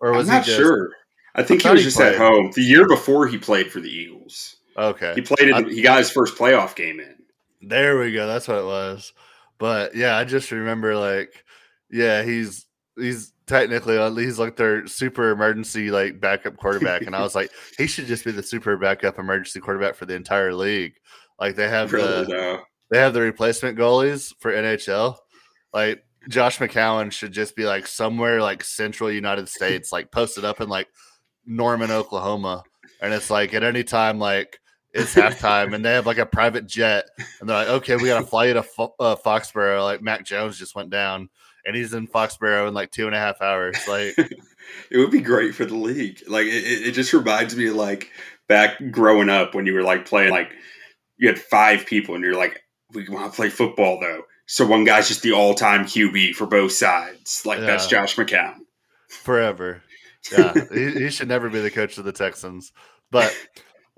[0.01, 0.91] Or I'm was not he just, sure.
[1.35, 2.51] I think I he was he just at home.
[2.55, 4.57] The year before he played for the Eagles.
[4.77, 5.15] Okay.
[5.15, 7.17] He played in, I- he got his first playoff game in.
[7.69, 8.27] There we go.
[8.27, 9.13] That's what it was.
[9.59, 11.45] But yeah, I just remember like,
[11.91, 12.67] yeah, he's
[12.99, 17.51] he's technically on he's like their super emergency like backup quarterback, and I was like,
[17.79, 20.95] he should just be the super backup emergency quarterback for the entire league.
[21.39, 25.17] Like they have Really, the they have the replacement goalies for NHL.
[25.73, 30.61] Like Josh McCown should just be like somewhere like central United States, like posted up
[30.61, 30.89] in like
[31.47, 32.65] Norman, Oklahoma.
[33.01, 34.59] And it's like at any time, like
[34.95, 37.07] it's halftime and they have like a private jet
[37.41, 39.83] and they're like, okay, we got to fly you to Fo- uh, Foxborough.
[39.83, 41.31] Like Mac Jones just went down
[41.65, 43.77] and he's in Foxborough in like two and a half hours.
[43.89, 44.17] Like,
[44.91, 46.21] It would be great for the league.
[46.29, 48.11] Like it, it just reminds me of like
[48.49, 50.53] back growing up when you were like playing like
[51.19, 54.23] you had five people and you're like, we want to play football though.
[54.47, 57.45] So one guy's just the all time QB for both sides.
[57.47, 58.55] Like that's Josh McCown.
[59.09, 59.83] forever.
[60.31, 62.71] Yeah, he, he should never be the coach of the Texans.
[63.11, 63.37] But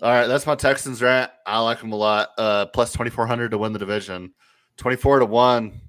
[0.03, 1.31] all right, that's my Texans rant.
[1.47, 2.31] I like them a lot.
[2.37, 4.35] Uh, plus twenty four hundred to win the division.
[4.77, 5.81] Twenty four to one.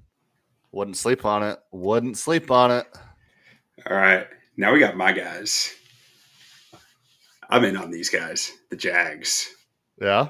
[0.72, 1.58] Wouldn't sleep on it.
[1.72, 2.86] Wouldn't sleep on it.
[3.88, 4.26] All right.
[4.56, 5.74] Now we got my guys.
[7.48, 9.48] I'm in on these guys, the Jags.
[10.00, 10.28] Yeah.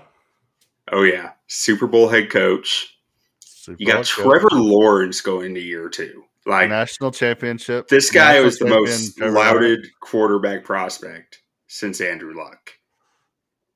[0.93, 1.33] Oh yeah.
[1.47, 2.99] Super Bowl head coach.
[3.41, 4.53] Super You got Trevor coach.
[4.53, 6.25] Lawrence going to year two.
[6.45, 7.89] Like national championship.
[7.89, 12.71] This guy was the most Trevor lauded quarterback prospect since Andrew Luck.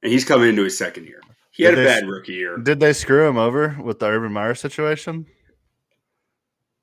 [0.03, 1.21] And he's coming into his second year.
[1.51, 2.57] He had Did a they- bad rookie year.
[2.57, 5.27] Did they screw him over with the Urban Meyer situation?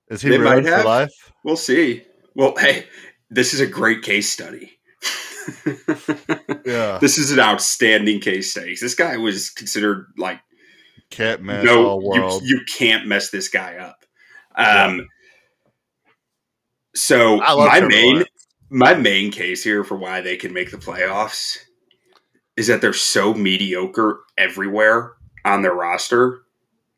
[0.09, 1.31] Is he They ruined for life?
[1.43, 2.03] We'll see.
[2.35, 2.85] Well, hey,
[3.29, 4.71] this is a great case study.
[6.65, 6.97] Yeah.
[7.01, 8.75] This is an outstanding case study.
[8.79, 10.39] This guy was considered like
[11.09, 14.03] Can't miss no, all you, you can't mess this guy up.
[14.55, 15.07] Um,
[16.95, 18.23] so I love my main
[18.69, 21.57] my main case here for why they can make the playoffs
[22.57, 25.13] is that they're so mediocre everywhere
[25.45, 26.41] on their roster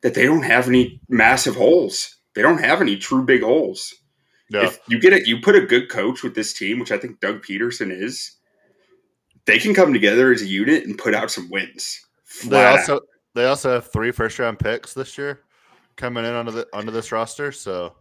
[0.01, 2.15] that they don't have any massive holes.
[2.33, 3.93] They don't have any true big holes.
[4.49, 4.65] Yeah.
[4.65, 7.19] If you get it, you put a good coach with this team, which I think
[7.19, 8.37] Doug Pederson is.
[9.45, 11.99] They can come together as a unit and put out some wins.
[12.45, 13.01] They also out.
[13.35, 15.41] they also have three first round picks this year
[15.97, 17.51] coming in under the onto this roster.
[17.51, 17.95] So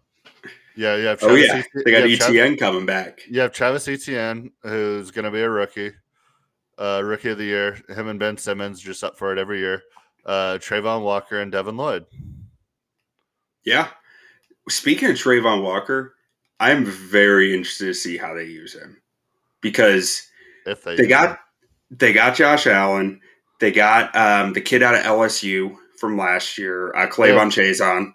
[0.77, 3.21] Yeah, you have Oh yeah, Etienne- they got you have Travis- Etienne coming back.
[3.29, 5.93] You have Travis Etienne, who's going to be a rookie,
[6.79, 7.79] uh, rookie of the year.
[7.89, 9.83] Him and Ben Simmons just up for it every year.
[10.25, 12.07] Uh, Travon Walker and Devin Lloyd.
[13.65, 13.89] Yeah.
[14.69, 16.15] Speaking of Travon Walker,
[16.61, 19.01] I'm very interested to see how they use him
[19.61, 20.27] because
[20.67, 21.37] If they they got him.
[21.91, 23.21] they got Josh Allen,
[23.61, 28.13] they got um, the kid out of LSU from last year, uh, K'Lavon Chaisson.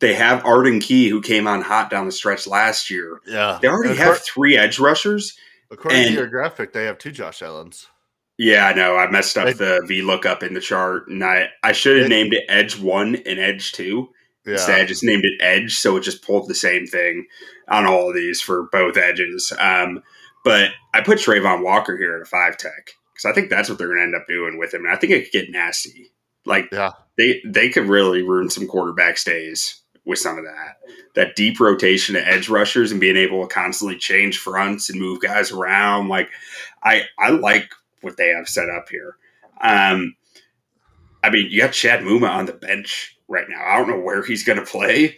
[0.00, 3.20] They have Arden Key, who came on hot down the stretch last year.
[3.26, 5.36] yeah, They already have three edge rushers.
[5.70, 7.86] According and- to your graphic, they have two Josh Allens.
[8.36, 8.96] Yeah, I know.
[8.96, 12.34] I messed up the V lookup in the chart, and I, I should have named
[12.34, 14.08] it Edge One and Edge Two.
[14.44, 17.26] Yeah, Instead, I just named it Edge, so it just pulled the same thing
[17.68, 19.52] on all of these for both edges.
[19.58, 20.02] Um,
[20.44, 23.78] but I put Travon Walker here at a five tech because I think that's what
[23.78, 26.12] they're going to end up doing with him, and I think it could get nasty.
[26.44, 30.76] Like yeah, they they could really ruin some quarterback stays with some of that.
[31.14, 35.22] That deep rotation of edge rushers and being able to constantly change fronts and move
[35.22, 36.08] guys around.
[36.08, 36.28] Like
[36.82, 37.70] I I like
[38.04, 39.16] what they have set up here.
[39.60, 40.14] Um,
[41.22, 43.62] I mean, you got Chad Muma on the bench right now.
[43.64, 45.16] I don't know where he's going to play,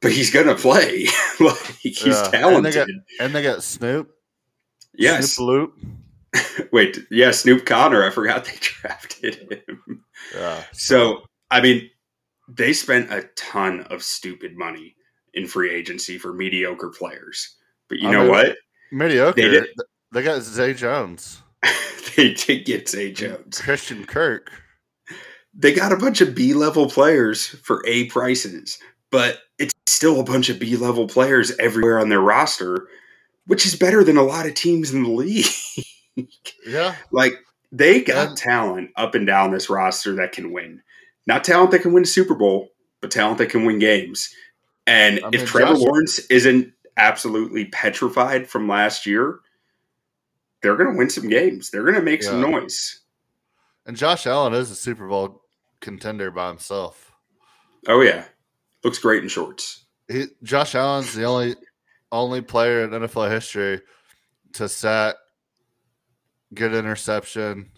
[0.00, 1.06] but he's going to play.
[1.40, 2.24] like he's Yeah.
[2.24, 2.74] And they talented.
[2.74, 4.10] got- and they got Snoop.
[4.94, 5.32] yes.
[5.32, 5.72] Snoop
[6.34, 6.68] Loop.
[6.72, 6.98] Wait.
[7.10, 7.30] Yeah.
[7.30, 8.04] Snoop Conner.
[8.04, 9.34] I forgot they drafted
[9.66, 10.04] him.
[10.34, 10.62] Yeah.
[10.72, 11.88] So, I mean,
[12.48, 14.94] they spent a ton of stupid money
[15.32, 17.56] in free agency for mediocre players.
[17.88, 18.56] But you I know mean- what?
[18.92, 19.40] mediocre.
[19.40, 19.68] They did-
[20.12, 21.42] They got Zay Jones,
[22.16, 23.60] they did get Zay Jones.
[23.60, 24.50] Christian Kirk.
[25.54, 28.78] They got a bunch of B level players for A prices,
[29.10, 32.88] but it's still a bunch of B level players everywhere on their roster,
[33.46, 35.46] which is better than a lot of teams in the league.
[36.66, 37.34] Yeah, like
[37.70, 40.82] they got And- talent up and down this roster that can win.
[41.26, 42.70] Not talent that can win Super Bowl,
[43.02, 44.34] but talent that can win games.
[44.86, 49.40] And I if Trevor Josh- Lawrence isn't absolutely petrified from last year,
[50.62, 51.70] they're going to win some games.
[51.70, 53.00] They're going to make some noise.
[53.86, 55.42] and Josh Allen is a Super Bowl
[55.80, 57.12] contender by himself.
[57.88, 58.24] Oh yeah,
[58.82, 59.84] looks great in shorts.
[60.08, 61.54] He, Josh Allen's the only
[62.12, 63.80] only player in NFL history
[64.54, 65.16] to sack,
[66.54, 67.70] good interception,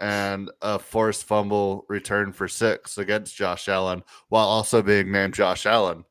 [0.00, 5.66] and a forced fumble return for six against Josh Allen, while also being named Josh
[5.66, 6.04] Allen.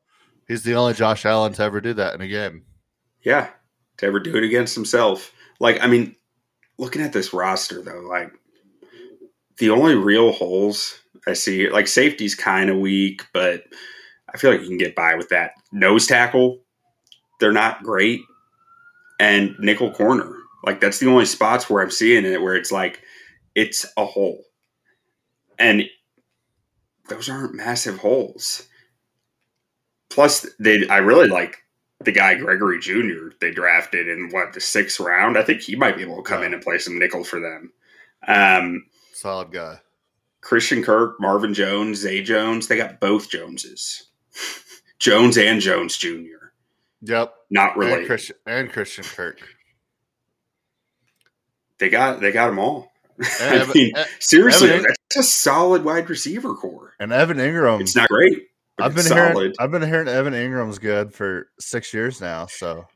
[0.48, 2.64] He's the only Josh Allen to ever do that in a game.
[3.22, 3.48] Yeah,
[3.98, 5.32] to ever do it against himself.
[5.60, 6.16] Like, I mean,
[6.78, 8.32] looking at this roster though, like
[9.58, 13.64] the only real holes I see, like safety's kind of weak, but
[14.32, 15.52] I feel like you can get by with that.
[15.72, 16.60] Nose tackle,
[17.40, 18.20] they're not great,
[19.18, 23.02] and nickel corner, like that's the only spots where I'm seeing it where it's like
[23.54, 24.42] it's a hole,
[25.58, 25.84] and
[27.08, 28.66] those aren't massive holes.
[30.10, 31.58] Plus, they I really like
[32.04, 33.30] the guy Gregory Jr.
[33.40, 35.36] they drafted in what the sixth round.
[35.38, 36.46] I think he might be able to come Yeah.
[36.46, 37.72] in and play some nickel for them.
[38.26, 39.80] Um, Solid guy.
[40.40, 44.04] Christian Kirk, Marvin Jones, Zay Jones, they got both Joneses,
[44.98, 46.52] Jones and Jones Jr.
[47.02, 47.34] Yep.
[47.50, 48.06] Not And.
[48.06, 49.40] Christian and Christian Kirk.
[51.78, 52.90] They got they got them all.
[53.40, 56.94] I mean, seriously, Evan- that's a solid wide receiver core.
[57.00, 57.80] and Evan Engram.
[57.80, 59.54] It's not great, I've been it's hearing.
[59.58, 62.46] I've been hearing Evan Engram's good for six years now.
[62.46, 62.86] So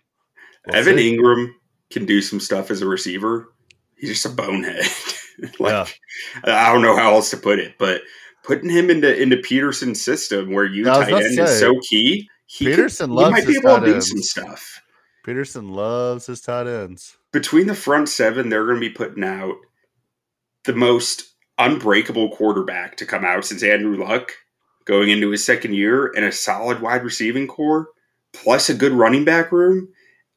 [0.66, 1.16] we'll Evan see.
[1.16, 1.52] Engram
[1.90, 3.52] can do some stuff as a receiver.
[3.96, 4.84] He's just a bonehead.
[5.58, 5.98] like
[6.44, 8.02] I don't know how else to put it, but
[8.44, 12.28] putting him into into Pederson's system where you Yeah, tight end is so key.
[12.46, 14.08] He could- Pederson he loves might be his able to do ends.
[14.10, 14.82] some stuff.
[15.26, 17.16] Pederson loves his tight ends.
[17.32, 19.54] Between the front seven, they're going to be putting out
[20.64, 24.32] the most unbreakable quarterback to come out since Andrew Luck
[24.90, 27.90] going into his second year and a solid wide receiving core,
[28.32, 29.88] plus a good running back room,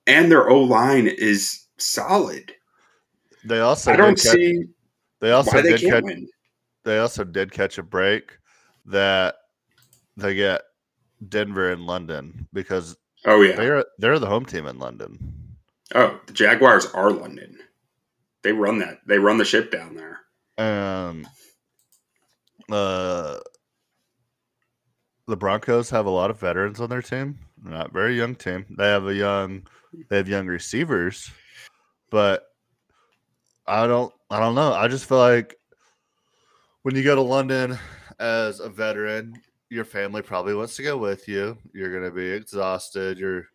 [0.06, 2.54] and their O line is solid.
[3.44, 4.66] They also I don't catch, see
[5.22, 6.30] they also why they did catch win.
[6.86, 8.38] they also did catch a break
[8.86, 9.36] that
[10.18, 10.62] they get
[11.28, 13.56] Denver and London because Oh yeah.
[13.56, 15.18] they're they're the home team in London.
[15.96, 17.58] Oh, the Jaguars are London.
[18.44, 19.00] They run that.
[19.08, 20.20] They run the ship down there.
[20.64, 21.28] Um
[22.72, 23.40] uh
[25.28, 27.40] the Broncos have a lot of veterans on their team.
[27.64, 28.66] Not very young team.
[28.78, 29.66] They have a young
[30.10, 31.30] they have young receivers,
[32.10, 32.44] but
[33.68, 34.74] I don't I don't know.
[34.74, 35.56] I just feel like
[36.82, 37.78] when you go to London
[38.20, 39.34] as a veteran,
[39.70, 41.58] your family probably wants to go with you.
[41.74, 43.18] You're going to be exhausted.
[43.18, 43.46] Your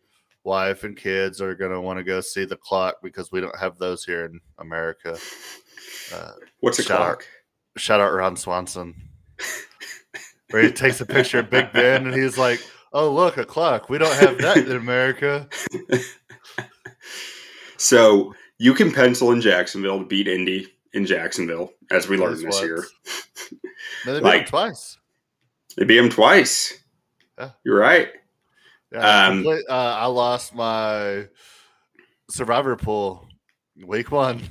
[0.43, 3.57] wife and kids are going to want to go see the clock because we don't
[3.59, 5.17] have those here in America.
[6.13, 7.05] Uh, What's a Shout out.
[7.19, 7.27] clock?
[7.77, 8.95] shout out Ron Swanson,
[10.51, 12.59] where he takes a picture of Big Ben and he's like,
[12.91, 13.87] Oh, look, a clock.
[13.89, 15.47] We don't have that in America.
[17.77, 22.55] So you can pencil in Jacksonville to beat Indy in Jacksonville, as we learned this
[22.55, 22.63] what?
[22.65, 22.83] year.
[24.05, 24.97] No, they beat Like- them twice.
[25.77, 26.77] They beat him twice.
[27.37, 27.51] Yeah.
[27.63, 28.09] You're right.
[28.91, 31.27] Yeah, Um, uh, I lost my
[32.29, 33.25] survivor pool
[33.85, 34.41] week one.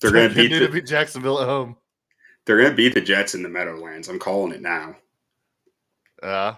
[0.00, 1.76] They're beat the- to beat Jacksonville at home.
[2.46, 4.08] They're going to beat the Jets in the Meadowlands.
[4.08, 4.96] I'm calling it now.
[6.22, 6.56] Yeah.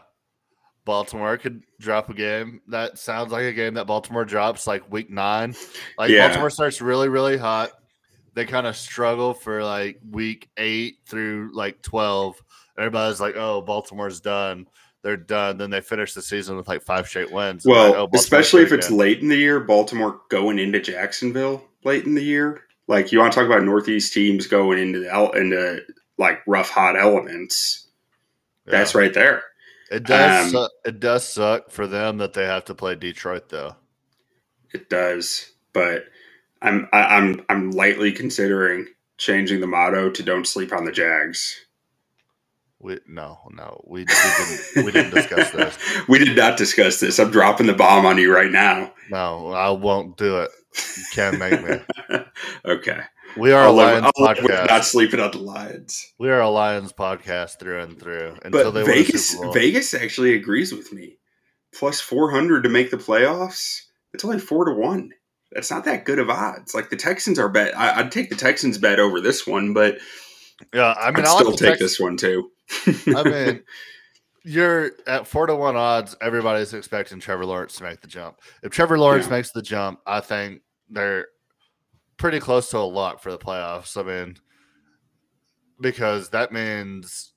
[0.85, 2.61] Baltimore could drop a game.
[2.69, 5.55] That sounds like a game that Baltimore drops like week nine.
[5.99, 6.29] Like Yeah.
[6.29, 7.73] Baltimore starts really, really hot.
[8.35, 12.41] They kind of struggle for like week eight through like 12.
[12.79, 14.67] Everybody's like, oh, Baltimore's done.
[15.03, 15.59] They're done.
[15.59, 17.67] Then they finish the season with like five straight wins.
[17.67, 18.99] Well, like, oh, especially if it's again.
[18.99, 22.63] late in the year, Baltimore going into Jacksonville late in the year.
[22.89, 25.83] Like you want to talk about Northeast teams going into the into
[26.17, 27.87] like rough hot elements.
[28.67, 28.73] Yeah.
[28.73, 29.43] That's right there.
[29.91, 30.47] It does.
[30.47, 33.77] Um, suck, it does suck for them that they have to play Detroit, though.
[34.75, 36.05] It does, but
[36.61, 38.87] I'm I, I'm I'm lightly considering
[39.17, 41.65] changing the motto to "Don't sleep on the Jags."
[42.81, 44.85] We no, no, we, we didn't.
[44.85, 45.79] We didn't discuss this.
[46.09, 47.19] we did not discuss this.
[47.19, 48.93] I'm dropping the bomb on you right now.
[49.11, 50.51] No, I won't do it.
[50.97, 51.81] You can't make me.
[52.65, 53.01] okay,
[53.37, 54.67] We are I'll a Lions I'll live podcast.
[54.69, 56.13] not sleeping on the Lions.
[56.19, 60.73] We are a Lions podcast through and through until But they Vegas, Vegas actually agrees
[60.73, 61.19] with me.
[61.75, 63.83] Plus 400 to make the playoffs.
[64.15, 65.11] It's only four to one.
[65.53, 66.75] That's not that good of odds.
[66.75, 67.77] Like the Texans are bet.
[67.77, 69.99] I, I'd take the Texans bet over this one, but
[70.75, 72.51] yeah, I mean, I'd I still take Tex- this one too.
[73.15, 73.63] I mean,
[74.45, 76.17] you're at four to one odds.
[76.21, 78.39] Everybody's expecting Trevor Lawrence to make the jump.
[78.63, 79.33] If Trevor Lawrence Yeah.
[79.33, 81.27] makes the jump, I think they're
[82.19, 83.97] pretty close to a lock for the playoffs.
[83.97, 84.37] I mean,
[85.81, 87.33] because that means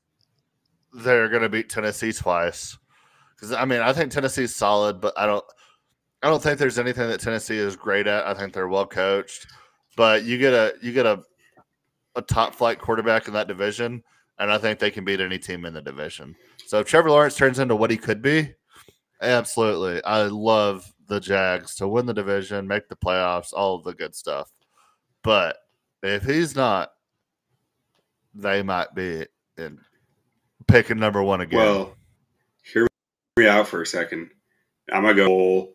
[0.93, 2.77] they're going to beat Tennessee twice.
[3.35, 5.45] Because I mean, I think Tennessee's solid, but I don't.
[6.23, 8.27] I don't think there's anything that Tennessee is great at.
[8.27, 9.47] I think they're well coached,
[9.97, 11.23] but you get a you get a
[12.15, 14.03] a top flight quarterback in that division,
[14.37, 16.35] and I think they can beat any team in the division.
[16.67, 18.53] So if Trevor Lawrence turns into what he could be,
[19.21, 23.95] absolutely, I love the Jags to win the division, make the playoffs, all of the
[23.95, 24.51] good stuff.
[25.23, 25.57] But
[26.03, 26.91] if he's not,
[28.33, 29.25] they might be
[29.57, 29.79] in
[30.67, 31.59] picking number one again.
[31.59, 31.95] Well,
[32.63, 32.87] hear
[33.37, 34.31] me out for a second.
[34.91, 35.69] I'm gonna go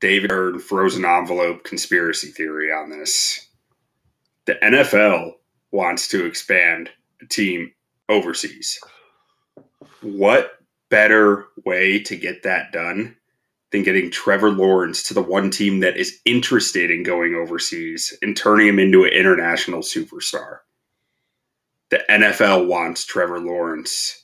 [0.00, 3.48] David Hearn frozen envelope conspiracy theory on this.
[4.46, 5.32] The NFL
[5.70, 7.72] wants to expand a team
[8.08, 8.78] overseas.
[10.00, 10.52] What
[10.88, 13.16] better way to get that done
[13.70, 18.36] than getting Trevor Lawrence to the one team that is interested in going overseas and
[18.36, 20.58] turning him into an international superstar?
[21.90, 24.22] The NFL wants Trevor Lawrence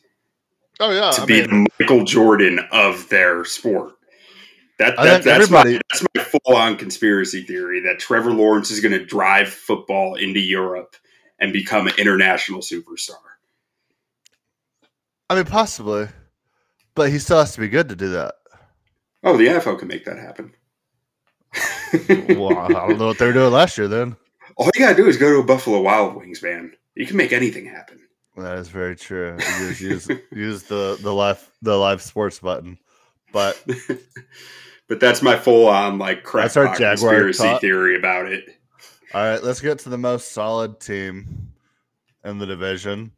[0.81, 3.93] oh yeah, to I be mean, the Michael Jordan of their sport.
[4.79, 8.93] That, that that's, my, that's my full on conspiracy theory that Trevor Lawrence is going
[8.93, 10.97] to drive football into Europe
[11.39, 13.15] and become an international superstar.
[15.31, 16.09] I mean, possibly,
[16.95, 18.35] but he still has to be good to do that.
[19.25, 20.53] Oh, the NFL can make that happen.
[22.29, 23.87] Well, I don't know what they were doing last year.
[23.87, 24.17] Then
[24.57, 26.73] All you gotta do is go to a Buffalo Wild Wings, man.
[26.97, 28.01] You can make anything happen.
[28.37, 29.37] that is very true.
[29.39, 32.79] Just use use the the live the live sports button,
[33.33, 33.65] but
[34.89, 38.45] but that's my full on like That's our Jaguar conspiracy theory about it.
[39.15, 41.53] All right, let's get to the most solid team
[42.25, 43.13] in the division.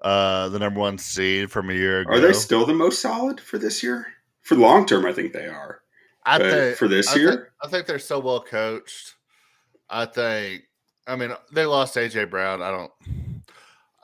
[0.00, 2.12] Uh, the number one seed from a year ago.
[2.12, 4.06] Are they still the most solid for this year?
[4.50, 5.80] For long term, I think they are.
[6.26, 9.14] I But think for this I year, I think they're so well coached.
[9.88, 10.62] I think.
[11.06, 12.60] I mean, they lost AJ Brown.
[12.60, 12.90] I don't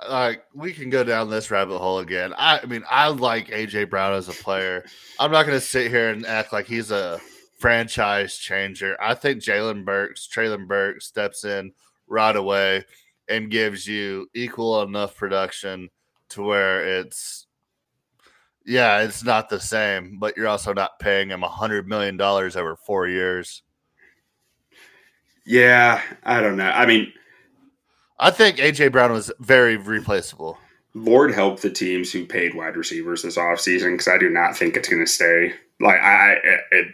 [0.09, 0.45] like.
[0.55, 2.33] We can go down this rabbit hole again.
[2.39, 4.85] I, I mean, I like AJ Brown as a player.
[5.19, 7.21] I'm not going to sit here and act like he's a
[7.59, 8.97] franchise changer.
[9.03, 11.73] I think Jalen Burks, Treylon Burks, steps in
[12.07, 12.85] right away
[13.29, 15.91] and gives you equal enough production
[16.29, 17.46] to where it's
[18.67, 22.57] yeah, it's not the same, but you're also not paying him a hundred million dollars
[22.57, 23.63] over four years.
[25.47, 26.69] yeah, I don't know.
[26.71, 27.13] I mean,
[28.19, 30.59] I think AJ Brown was very replaceable.
[30.95, 34.77] Lord help the teams who paid wide receivers this offseason because I do not think
[34.77, 35.53] it's going to stay.
[35.79, 36.37] Like I,
[36.73, 36.87] it,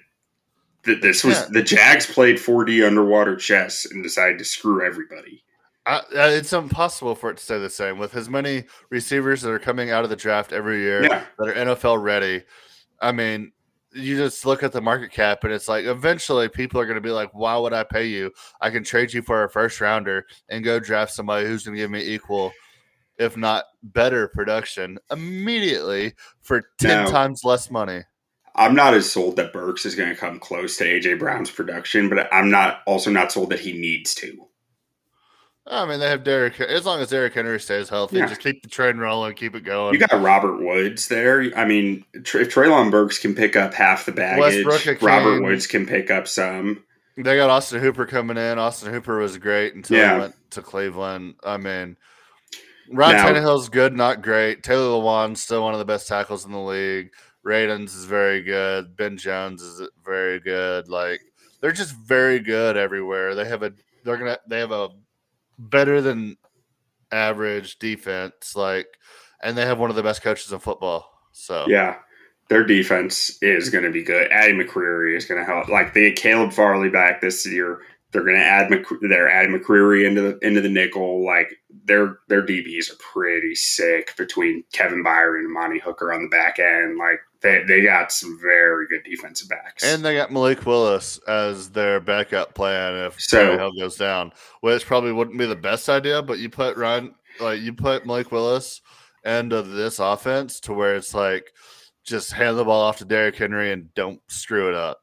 [0.85, 1.47] th- this was Yeah.
[1.53, 5.45] the Jags played 4D underwater chess and decided to screw everybody.
[5.85, 9.51] I, uh, it's impossible for it to stay the same with as many receivers that
[9.51, 12.45] are coming out of the draft every year Yeah, that are NFL ready.
[13.01, 13.53] I mean,
[13.93, 17.01] you just look at the market cap and it's like eventually people are going to
[17.01, 18.31] be like, why would I pay you?
[18.61, 21.83] I can trade you for a first rounder and go draft somebody who's going to
[21.83, 22.53] give me equal,
[23.19, 28.03] if not better production immediately for 10 Now- times less money.
[28.55, 32.11] I'm not as sold that Burks is going to come close to AJ Brown's production,
[32.11, 34.47] but I'm not also not sold that he needs to.
[35.67, 36.61] I mean, they have Derrick.
[36.61, 38.27] As long as Derrick Henry stays healthy, Yeah.
[38.27, 39.95] just keep the train rolling, keep it going.
[39.95, 41.51] You got Robert Woods there.
[41.57, 44.65] I mean, if Treylon Burks can pick up half the baggage,
[45.01, 45.43] Robert.
[45.43, 46.83] Woods can pick up some.
[47.17, 48.59] They got Austin Hooper coming in.
[48.59, 50.15] Austin Hooper was great until Yeah.
[50.15, 51.35] he went to Cleveland.
[51.45, 51.97] I mean,
[52.91, 54.63] Ryan Now- Tannehill's good, not great.
[54.65, 57.11] Taylor Lewan's still one of the best tackles in the league.
[57.47, 58.97] Radens is very good.
[58.97, 60.89] Ben Jones is very good.
[60.89, 61.21] Like
[61.61, 63.35] they're just very good everywhere.
[63.35, 63.73] They have a
[64.05, 64.89] they're gonna they have a
[65.59, 66.37] better than
[67.11, 68.57] average defense.
[68.57, 68.87] Like,
[69.43, 71.09] and they have one of the best coaches in football.
[71.33, 71.97] So Yeah,
[72.49, 74.31] their defense is going to be good.
[74.31, 75.69] Adding McCreary is going to help.
[75.69, 77.81] Like they had Caleb Farley back this year.
[78.13, 81.25] They're going to add they're adding McCreary into the into the nickel.
[81.25, 81.51] Like
[81.85, 86.59] their their DBs are pretty sick between Kevin Byard and Monty Hooker on the back
[86.59, 86.99] end.
[86.99, 89.83] Like they they got some very good defensive backs.
[89.83, 94.87] And they got Malik Willis as their backup plan if So- Tannehill goes down, which
[94.87, 96.23] probably wouldn't be the best idea.
[96.23, 98.83] But you put Ryan, like you put Malik Willis
[99.25, 101.51] end of this offense to where it's like
[102.05, 104.99] just hand the ball off to Derrick Henry and don't screw it up.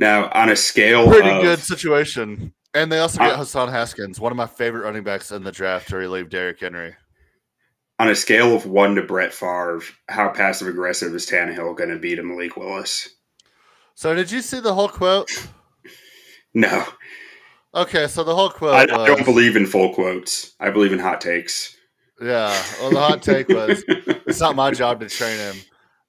[0.00, 2.52] Now on a scale Pretty of, good situation.
[2.74, 5.52] And they also get Uh, Hassan Haskins, one of my favorite running backs in the
[5.52, 6.96] draft to relieve Derrick Henry.
[8.00, 11.98] on a scale of one to Brett Favre, how passive aggressive is Tannehill going to
[11.98, 13.10] be to Malik Willis?
[13.94, 15.30] So did you see the whole quote?
[16.54, 16.84] No,
[17.72, 20.54] Okay, so the whole quote I, I don't believe in full quotes.
[20.58, 21.76] I believe in hot takes.
[22.20, 22.60] Yeah.
[22.80, 25.56] Well, the hot take was it's not my job to train him.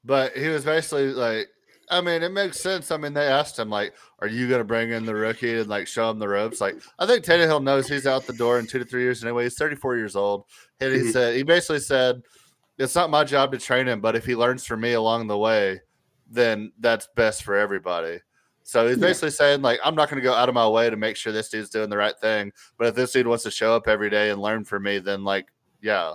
[0.03, 1.47] But he was basically like,
[1.91, 2.89] I mean, it makes sense.
[2.89, 5.67] I mean, they asked him, like, are you going to bring in the rookie and,
[5.67, 6.61] like, show him the ropes?
[6.61, 9.43] Like, I think Tannehill knows he's out the door in two to three years anyway.
[9.43, 10.45] He's 34 years old.
[10.79, 11.11] And he Mhm.
[11.11, 12.23] said, he basically said,
[12.77, 15.37] it's not my job to train him, but if he learns from me along the
[15.37, 15.81] way,
[16.29, 18.21] then that's best for everybody.
[18.63, 19.07] So he's Yeah.
[19.07, 21.33] basically saying, like, I'm not going to go out of my way to make sure
[21.33, 22.53] this dude's doing the right thing.
[22.77, 25.25] But if this dude wants to show up every day and learn from me, then,
[25.25, 25.47] like,
[25.81, 26.13] yeah,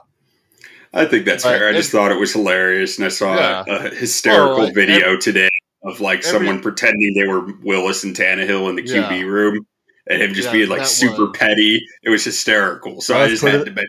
[0.94, 1.68] I think that's But fair.
[1.68, 3.64] I just thought it was hilarious, and I saw Yeah.
[3.66, 5.50] a, a hysterical Oh, like, video today
[5.86, 9.08] of like every- someone pretending they were Willis and Tannehill in the Yeah.
[9.08, 9.66] QB room,
[10.08, 11.80] and him just Yeah, being like super was- petty.
[12.02, 13.00] It was hysterical.
[13.00, 13.88] So That I was just pretty- had to mention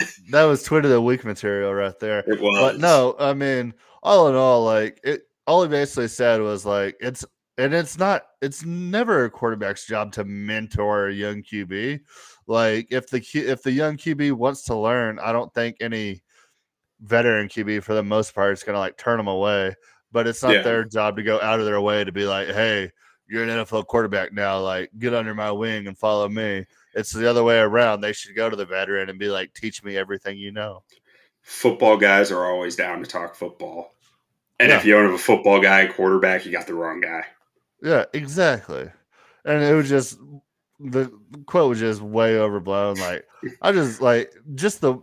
[0.00, 0.08] it.
[0.30, 2.20] that was Twitter the week material right there.
[2.26, 2.58] It was.
[2.60, 5.22] But no, I mean, all in all, like it.
[5.46, 7.24] All he basically said was like it's,
[7.56, 8.22] and it's not.
[8.42, 12.00] It's never a quarterback's job to mentor a young QB.
[12.48, 16.22] Like if the Q, if the young QB wants to learn, I don't think any
[17.00, 19.74] veteran QB for the most part is going to like turn them away.
[20.12, 20.62] But it's not Yeah.
[20.62, 22.90] their job to go out of their way to be like, hey,
[23.28, 24.60] you're an NFL quarterback now.
[24.60, 26.64] Like get under my wing and follow me.
[26.94, 28.00] It's the other way around.
[28.00, 30.82] They should go to the veteran and be like, teach me everything you know.
[31.42, 33.94] football guys are always down to talk football.
[34.58, 34.78] And Yeah.
[34.78, 37.24] if you don't have a football guy quarterback, you got the wrong guy.
[37.82, 38.90] Yeah, exactly.
[39.44, 40.18] And it was just
[40.80, 41.10] the
[41.46, 42.96] quote was just way overblown.
[42.96, 43.26] Like
[43.62, 44.98] I just like just the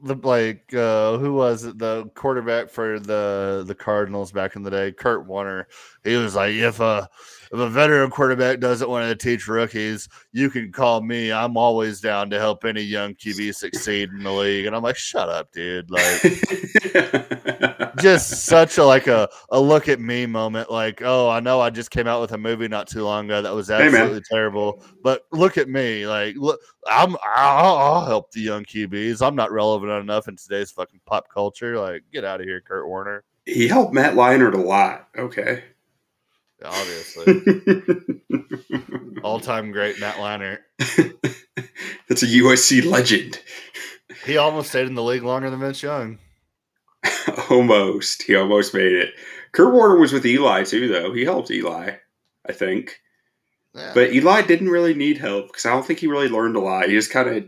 [0.00, 4.70] the like uh who was it the quarterback for the the Cardinals back in the
[4.70, 5.68] day, Kurt Warner.
[6.04, 7.08] He was like, if a
[7.52, 11.32] if a veteran quarterback doesn't want to teach rookies, you can call me.
[11.32, 14.66] I'm always down to help any young QB succeed in the league.
[14.66, 15.90] And I'm like, shut up, dude.
[15.90, 16.22] Like
[18.00, 21.68] just such a like a, a look at me moment like oh i know i
[21.68, 25.22] just came out with a movie not too long ago that was absolutely terrible but
[25.32, 29.90] look at me like look i'm I'll, I'll help the young qbs i'm not relevant
[29.90, 33.94] enough in today's fucking pop culture like get out of here kurt warner he helped
[33.94, 35.08] Matt Leinart a lot.
[35.16, 35.64] Okay.
[36.64, 38.20] Obviously
[39.22, 40.58] all-time great matt leinart
[42.08, 43.40] That's a USC legend.
[44.26, 46.18] he almost stayed in the league longer than vince young
[47.50, 48.22] almost.
[48.24, 49.10] He almost made it.
[49.52, 51.12] Kurt Warner was with Eli too, though.
[51.12, 51.92] He helped Eli,
[52.46, 52.98] I think.
[53.74, 53.92] yeah.
[53.94, 56.88] But Eli didn't really need help because I don't think he really learned a lot.
[56.88, 57.44] He just kind of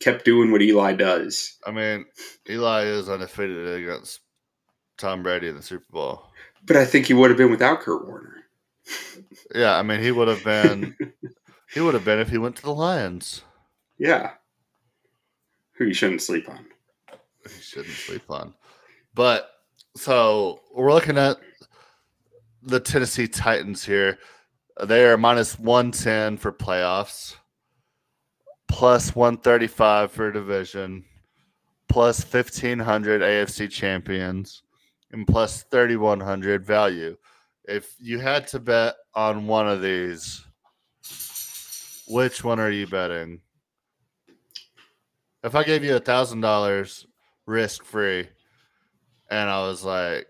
[0.00, 1.56] kept doing what Eli does.
[1.66, 2.06] i mean
[2.48, 4.20] eli is undefeated against
[4.96, 6.30] tom brady in the super bowl
[6.64, 8.27] But I think he would have been without Kurt Warner.
[9.54, 10.94] Yeah i mean he would have been
[11.72, 13.42] he would have been if he went to the lions
[13.98, 14.32] Yeah.
[15.76, 16.66] Who you shouldn't sleep on.
[17.44, 18.54] he shouldn't sleep on.
[19.14, 19.50] But
[19.96, 21.36] so we're looking at
[22.62, 24.18] the Tennessee Titans here.
[24.84, 27.36] They are minus 110 for playoffs,
[28.68, 31.04] plus 135 for division,
[31.88, 34.62] plus 1500 AFC champions,
[35.12, 37.16] and plus 3100 value.
[37.68, 40.42] If you had to bet on one of these,
[42.08, 43.40] which one are you betting?
[45.44, 47.06] If I gave you a thousand dollars
[47.46, 48.26] risk free,
[49.30, 50.26] and I was like,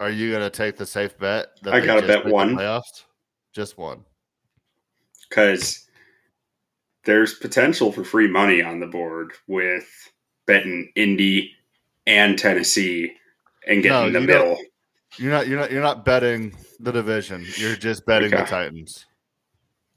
[0.00, 1.48] Are you gonna take the safe bet?
[1.66, 2.56] I gotta bet one.
[2.56, 3.04] playoffs.
[3.54, 4.04] Just one.
[5.28, 5.86] because
[7.04, 9.86] there's potential for free money on the board with
[10.46, 11.52] betting Indy
[12.06, 13.12] and Tennessee
[13.68, 14.58] and getting No, the you don't- middle.
[15.18, 15.46] You're not.
[15.48, 15.70] You're not.
[15.72, 17.46] You're not betting the division.
[17.56, 19.06] You're just betting the Titans.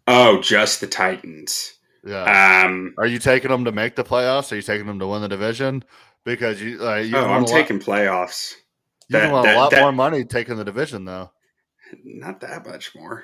[0.08, 1.74] Oh, just the Titans.
[2.06, 2.64] Yeah.
[2.66, 4.52] Um, Are you taking them to make the playoffs?
[4.52, 5.84] Are you taking them to win the division?
[6.24, 8.54] Because you, uh, you oh, I'm lot- taking playoffs.
[9.10, 11.32] You that- want that- a lot that- more money taking the division, though.
[12.04, 13.24] Not that much more.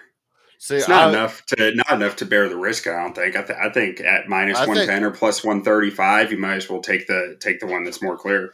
[0.57, 2.87] See, It's not I, enough to not enough to bear the risk.
[2.87, 3.35] I don't think.
[3.35, 6.31] I, th- I think at minus I think- one ten or plus one thirty five,
[6.31, 8.53] you might as well take the take the one that's more clear.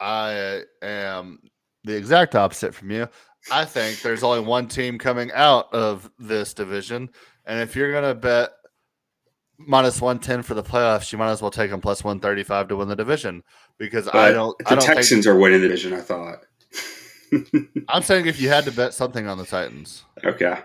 [0.00, 1.40] I am
[1.88, 3.08] the exact opposite from you.
[3.50, 7.08] I think there's only one team coming out of this division,
[7.46, 8.50] and if you're gonna bet
[9.58, 12.42] minus one ten for the playoffs, you might as well take them plus one thirty
[12.42, 13.42] five to win the division
[13.78, 14.56] because I don't.
[14.58, 15.92] the I don't Texans are winning the division.
[15.94, 16.40] I thought.
[17.88, 20.58] I'm saying if you had to bet something on the Titans, Okay.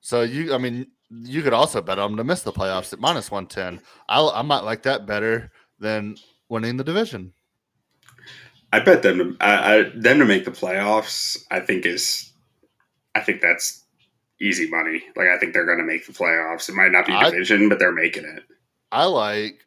[0.00, 3.30] so you, I mean, you could also bet them to miss the playoffs at minus
[3.30, 3.80] one ten.
[4.08, 6.16] I I might like that better than
[6.48, 7.32] winning the division.
[8.72, 11.36] I bet them to I, I, them to make the playoffs.
[11.50, 12.32] I think is,
[13.14, 13.84] I think that's
[14.40, 15.02] easy money.
[15.16, 16.68] Like I think they're going to make the playoffs.
[16.68, 18.42] It might not be I- division, but they're making it.
[18.92, 19.58] I like.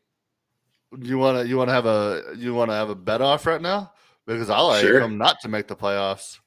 [0.99, 3.45] You want to you want to have a you want to have a bet off
[3.47, 3.91] right now
[4.27, 4.99] because I like Sure.
[4.99, 6.37] them not to make the playoffs,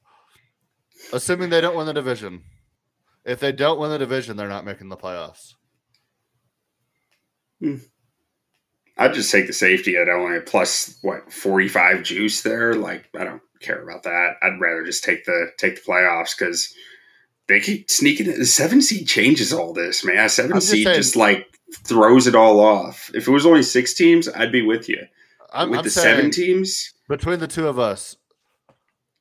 [1.13, 2.43] assuming they don't win the division.
[3.25, 5.55] If they don't win the division, they're not making the playoffs.
[7.61, 7.77] Hmm.
[8.99, 12.75] I'd just take the safety at only plus what forty five juice there.
[12.75, 14.37] Like I don't care about that.
[14.43, 16.75] I'd rather just take the take the playoffs because
[17.49, 18.39] they keep sneaking it.
[18.39, 20.29] The seven seed changes all this, man.
[20.29, 21.47] Seven just seed saying- just like
[21.85, 23.11] throws it all off.
[23.15, 25.07] If it was only six teams, I'd be with you.
[25.53, 28.17] I'm, with I'm the seven teams, between the two of us,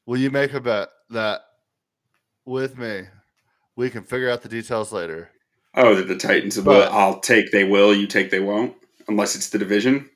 [0.05, 1.41] will you make a bet that
[2.45, 3.03] with me
[3.75, 5.29] we can figure out the details later?
[5.75, 6.87] oh, that the Titans will.
[6.91, 7.51] I'll take.
[7.51, 7.93] They will.
[7.93, 8.31] You take.
[8.31, 8.75] They won't.
[9.07, 10.09] Unless it's the division.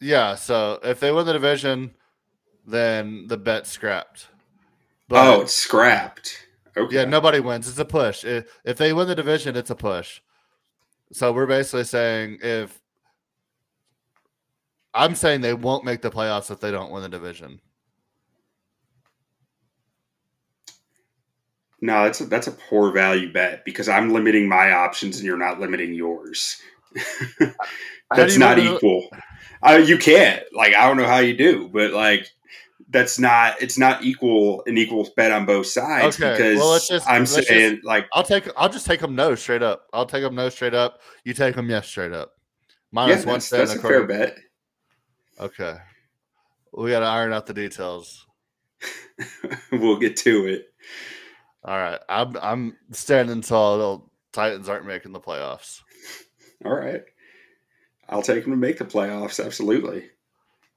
[0.00, 0.34] Yeah.
[0.34, 1.94] So if they win the division,
[2.66, 4.28] then the bet's scrapped.
[5.10, 6.46] oh, it's scrapped.
[6.76, 6.96] Okay.
[6.96, 7.68] Yeah, nobody wins.
[7.68, 8.24] It's a push.
[8.24, 10.20] If they win the division, it's a push.
[11.12, 12.80] So we're basically saying if
[14.92, 17.60] I'm saying they won't make the playoffs if they don't win the division.
[21.82, 25.36] No, that's a, that's a poor value bet because I'm limiting my options and you're
[25.36, 26.60] not limiting yours.
[28.14, 29.08] That's not equal.
[29.62, 30.42] Uh, you can't.
[30.52, 32.28] Like I don't know how you do, but like
[32.88, 33.60] that's not.
[33.60, 37.22] It's not equal an equal bet on both sides Okay, because well, let's just- I'm
[37.22, 39.86] let's just- saying like I'll take I'll just take them no straight up.
[39.92, 41.00] I'll take them no straight up.
[41.24, 42.32] You take them yes straight up.
[42.68, 44.36] yeah, Minus one that's, that's a fair bet.
[45.40, 45.74] Okay.
[46.72, 48.26] We got to iron out the details.
[49.72, 50.66] we'll get to it.
[51.64, 51.98] All right.
[52.08, 53.78] I'm I'm standing tall.
[53.78, 55.80] The Titans aren't making the playoffs.
[56.64, 57.02] All right,
[58.08, 59.44] I'll take them to make the playoffs.
[59.44, 60.10] Absolutely.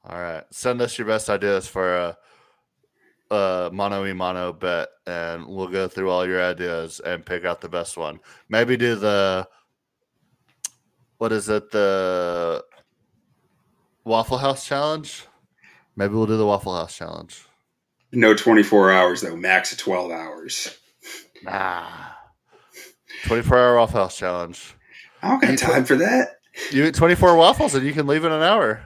[0.05, 0.43] All right.
[0.51, 2.17] Send us your best ideas for a,
[3.35, 7.61] a mono e mono bet, and we'll go through all your ideas and pick out
[7.61, 8.19] the best one.
[8.49, 9.47] Maybe do the
[11.17, 11.71] what is it?
[11.71, 12.63] The
[14.05, 15.25] Waffle House challenge.
[15.95, 17.45] Maybe we'll do the Waffle House challenge.
[18.11, 19.35] No 24 hours though.
[19.35, 20.79] Max of 12 hours.
[21.43, 21.87] Nah.
[23.25, 24.75] 24 hour Waffle House challenge.
[25.21, 26.39] I don't got You time for that.
[26.71, 28.81] You eat 24 waffles and you can leave in an hour.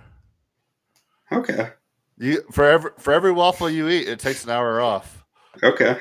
[1.32, 1.70] Okay.
[2.18, 5.26] You for every for every waffle you eat, it takes an hour off.
[5.64, 5.98] Okay.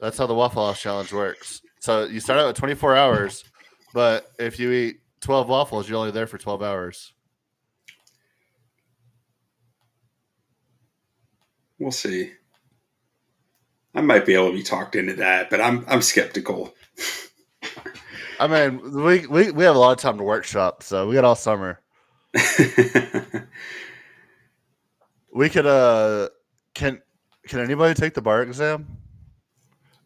[0.00, 1.62] That's how the Waffle House challenge works.
[1.80, 3.44] So you start out with 24 hours,
[3.92, 7.12] but if you eat 12 waffles, you're only there for 12 hours.
[11.78, 12.32] We'll see.
[13.94, 16.74] I might be able to be talked into that, but I'm I'm skeptical.
[18.40, 21.24] I mean, we, we, we have a lot of time to workshop, so we got
[21.24, 21.80] all summer.
[25.34, 26.28] We could uh
[26.74, 27.02] can
[27.48, 28.86] can anybody take the bar exam?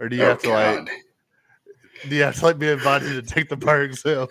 [0.01, 0.91] Or do you oh have to like God.
[2.09, 4.27] do you have to like be invited to take the bar exam?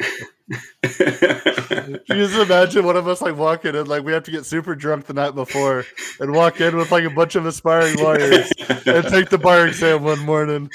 [2.10, 4.74] You just imagine one of us like walking in, like we have to get super
[4.74, 5.86] drunk the night before
[6.20, 8.52] and walk in with like a bunch of aspiring lawyers
[8.86, 10.70] and take the bar exam one morning.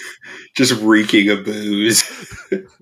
[0.54, 2.04] Just reeking of booze.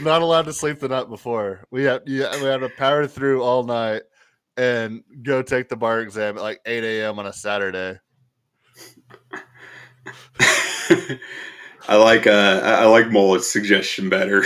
[0.00, 1.66] Not allowed to sleep the night before.
[1.70, 4.02] We have yeah, we have to power through all night
[4.56, 7.18] and go take the bar exam at like eight a.m.
[7.18, 7.98] on a Saturday.
[11.88, 14.44] I like uh I like Mullet's suggestion better.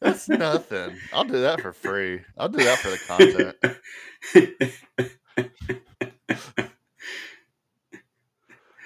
[0.00, 0.96] That's nothing.
[1.12, 2.20] I'll do that for free.
[2.36, 3.56] I'll do that for the content.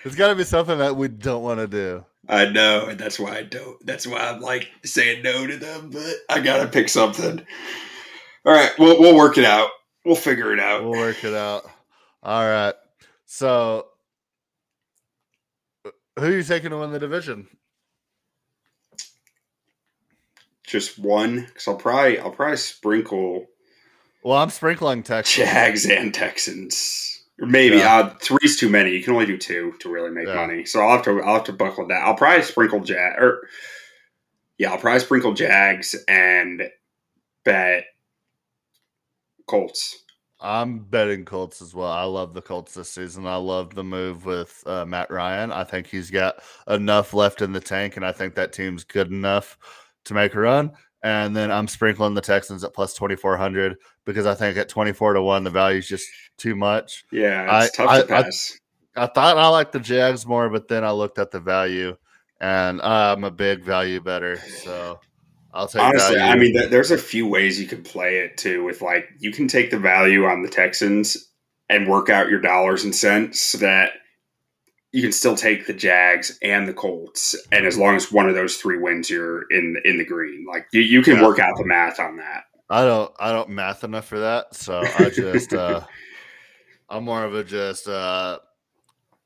[0.05, 2.05] It's got to be something that we don't want to do.
[2.29, 3.85] I know, and that's why I don't.
[3.85, 5.91] That's why I'm like saying no to them.
[5.91, 7.45] But I gotta pick something.
[8.45, 9.71] All right, we'll we'll work it out.
[10.05, 10.83] We'll figure it out.
[10.83, 11.65] We'll work it out.
[12.23, 12.75] All right.
[13.27, 13.87] So,
[16.19, 17.49] who are you taking to win the division?
[20.67, 23.47] Just one, because I'll probably I'll probably sprinkle
[24.23, 25.35] Well, I'm sprinkling Texas.
[25.37, 27.12] Jags and Texans.
[27.41, 27.97] Or maybe Yeah.
[27.97, 28.91] uh, three's too many.
[28.91, 30.35] You can only do two to really make Yeah.
[30.35, 30.65] money.
[30.65, 32.03] So I'll have to I'll have to buckle that.
[32.05, 33.49] I'll probably sprinkle Jag or
[34.59, 36.63] yeah, I'll probably sprinkle Jags and
[37.45, 37.87] bet
[39.47, 39.99] Colts.
[40.41, 41.91] I'm betting Colts as well.
[41.91, 43.27] I love the Colts this season.
[43.27, 45.53] I love the move with uh, Matt Ryan.
[45.53, 49.09] I think he's got enough left in the tank, and I think that team's good
[49.11, 49.57] enough
[50.05, 50.73] to make a run.
[51.05, 53.77] And then I'm sprinkling the Texans at plus 2,400
[54.07, 56.07] because I think at 24 to 1, the value is just
[56.39, 57.05] too much.
[57.11, 58.59] Yeah, it's I- tough to I- pass.
[58.95, 61.97] I thought I liked the Jags more, but then I looked at the value,
[62.41, 64.37] and I'm a big value better.
[64.37, 65.01] So
[65.55, 66.31] I'll take Honestly, value.
[66.33, 68.63] I mean, th- there's a few ways you can play it too.
[68.63, 71.17] With like, you can take the value on the Texans
[71.71, 73.93] and work out your dollars and cents so that
[74.93, 78.35] you can still take the Jags and the Colts, and as long as one of
[78.35, 80.45] those three wins, you're in in the green.
[80.47, 81.25] Like, you, you can Yeah.
[81.25, 82.45] work out the math on that.
[82.71, 84.55] I don't I don't math enough for that.
[84.55, 85.81] So I just uh
[86.89, 88.39] I'm more of a just uh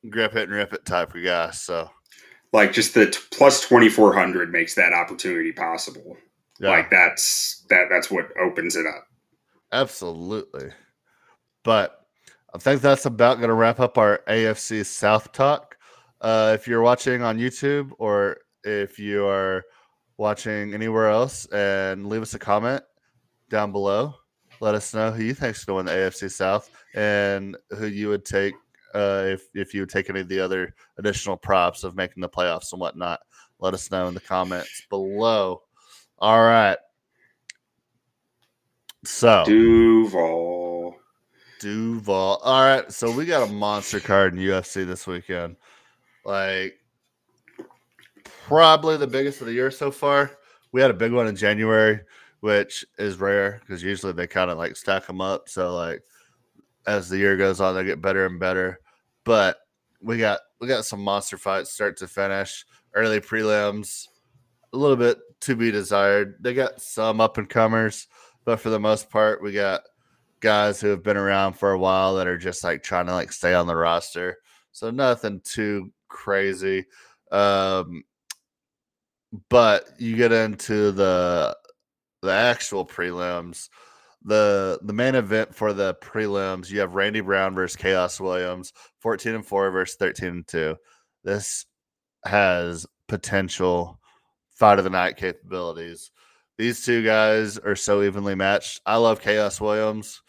[0.09, 1.51] grip it and rip it type of guy.
[1.51, 1.91] So
[2.53, 6.17] Like, just the t- plus twenty four hundred makes that opportunity possible.
[6.61, 9.07] yeah, Like, that's that that's what opens it up.
[9.73, 10.71] absolutely.
[11.65, 12.06] But
[12.55, 15.77] I think that's about gonna wrap up our AFC South talk.
[16.21, 19.65] Uh if you're watching on YouTube or if you are
[20.19, 22.83] watching anywhere else and leave us a comment
[23.51, 24.15] down below.
[24.61, 28.09] Let us know who you think's going to win the AFC South and who you
[28.09, 28.55] would take
[28.95, 32.29] uh, if if you would take any of the other additional props of making the
[32.29, 33.21] playoffs and whatnot.
[33.59, 35.63] Let us know in the comments below.
[36.19, 36.79] All right.
[39.05, 40.66] So Duval.
[41.61, 42.41] Duval.
[42.43, 42.91] All right.
[42.93, 45.57] So we got a monster card in UFC this weekend.
[46.25, 46.79] Like
[48.47, 50.31] probably the biggest of the year so far.
[50.73, 52.01] We had a big one in January,
[52.41, 55.49] which is rare because usually they kind of like stack them up.
[55.49, 56.03] So like
[56.87, 58.81] as the year goes on, they get better and better.
[59.25, 59.59] But
[60.01, 62.65] we got we got some monster fights start to finish.
[62.95, 64.07] Early prelims,
[64.73, 66.37] a little bit to be desired.
[66.41, 68.07] They got some up and comers,
[68.45, 69.83] but for the most part, we got
[70.41, 73.33] guys who have been around for a while that are just like trying to like
[73.33, 74.39] stay on the roster.
[74.73, 76.87] So nothing too crazy.
[77.33, 78.05] Um
[79.49, 81.57] but you get into the
[82.23, 83.69] the actual prelims.
[84.23, 89.37] The the main event for the prelims, you have Randy Brown versus Khaos Williams, 14
[89.37, 90.77] and 4 versus 13 and 2.
[91.23, 91.67] This
[92.25, 94.01] has potential
[94.51, 96.11] fight of the night capabilities.
[96.59, 98.81] These two guys are so evenly matched.
[98.87, 100.23] I love Khaos Williams.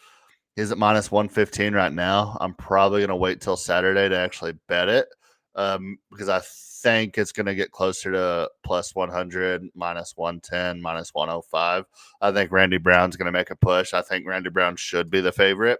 [0.58, 2.36] He's at minus 115 right now.
[2.40, 5.06] I'm probably going to wait till Saturday to actually bet it
[5.54, 6.40] um, because I
[6.82, 11.84] think it's going to get closer to plus 100, minus 110, minus 105.
[12.20, 13.94] I think Randy Brown's going to make a push.
[13.94, 15.78] I think Randy Brown should be the favorite,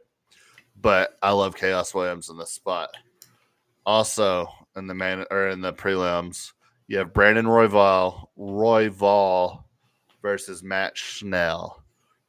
[0.80, 2.90] but I love Khaos Williams in this spot.
[3.84, 6.52] Also, in the main or in the prelims,
[6.86, 9.64] you have Brandon Royval, Royval
[10.22, 11.82] versus Matt Schnell.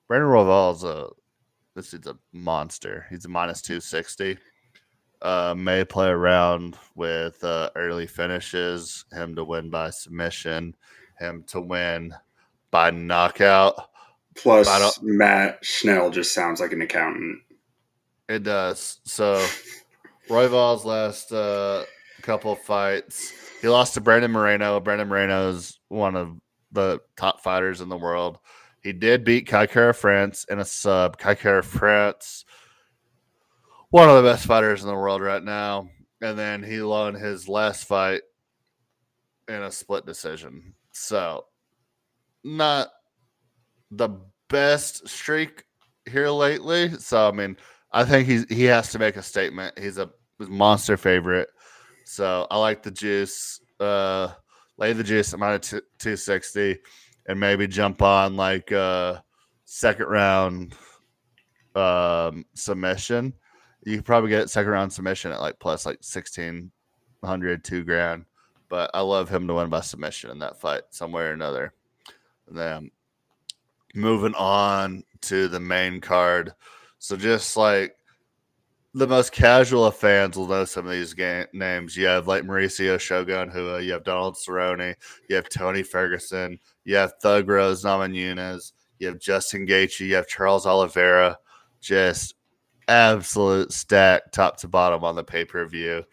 [0.07, 1.09] Brandon Royval is a
[1.75, 3.05] this is a monster.
[3.09, 4.37] He's a minus 260.
[5.21, 10.75] Uh, may play around with uh, early finishes, him to win by submission,
[11.19, 12.13] him to win
[12.71, 13.89] by knockout.
[14.35, 17.39] Plus, Matt Schnell just sounds like an accountant.
[18.29, 18.99] It does.
[19.03, 19.45] So,
[20.29, 21.83] Royval's last uh,
[22.21, 24.79] couple of fights, he lost to Brandon Moreno.
[24.79, 26.37] Brandon Moreno is one of
[26.71, 28.39] the top fighters in the world.
[28.89, 31.19] He did beat Kai Kara-France in a sub.
[31.19, 32.43] Kai Kara-France,
[33.91, 35.91] one of the best fighters in the world right now.
[36.23, 38.21] And then he won his last fight
[39.47, 40.73] in a split decision.
[40.91, 41.45] So,
[42.43, 42.87] not
[43.91, 44.09] the
[44.49, 45.65] best streak
[46.09, 46.89] here lately.
[46.97, 47.57] So, I mean,
[47.91, 49.77] I think he's he has to make a statement.
[49.77, 50.09] He's a
[50.39, 51.49] monster favorite.
[52.05, 53.61] So I like the juice.
[53.79, 54.29] Uh
[54.79, 56.79] lay the juice I'm at minus two- 260
[57.29, 59.21] and maybe jump on like uh
[59.63, 60.73] second round
[61.75, 63.33] um submission.
[63.85, 68.25] You could probably get second round submission at like plus like 1600, two grand.
[68.67, 71.73] But I love him to win by submission in that fight, some way or another.
[72.47, 72.91] And then
[73.93, 76.53] moving on to the main card.
[76.97, 77.95] So just like
[78.93, 81.95] the most casual of fans will know some of these ga- names.
[81.95, 84.95] You have like Mauricio Shogun Rua, you have Donald Cerrone,
[85.29, 90.27] you have Tony Ferguson, you have Thug Rose Namajunas, you have Justin Gaethje, you have
[90.27, 91.37] Charles Oliveira.
[91.81, 92.35] Just
[92.87, 96.03] absolute stack top to bottom on the pay per view.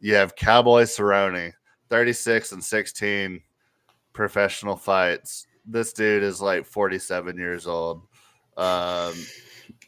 [0.00, 1.52] You have Cowboy Cerrone,
[1.90, 3.40] 36 and 16
[4.12, 5.46] professional fights.
[5.66, 8.06] This dude is like 47 years old.
[8.56, 9.14] Um,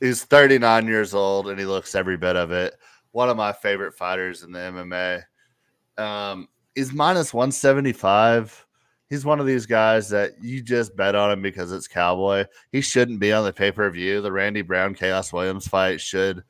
[0.02, 2.74] he's 39 years old and he looks every bit of it.
[3.12, 6.02] One of my favorite fighters in the MMA.
[6.02, 8.66] Um, he's minus 175.
[9.08, 12.46] He's one of these guys that you just bet on him because it's Cowboy.
[12.72, 14.20] He shouldn't be on the pay per view.
[14.20, 16.42] The Randy Brown Khaos Williams fight should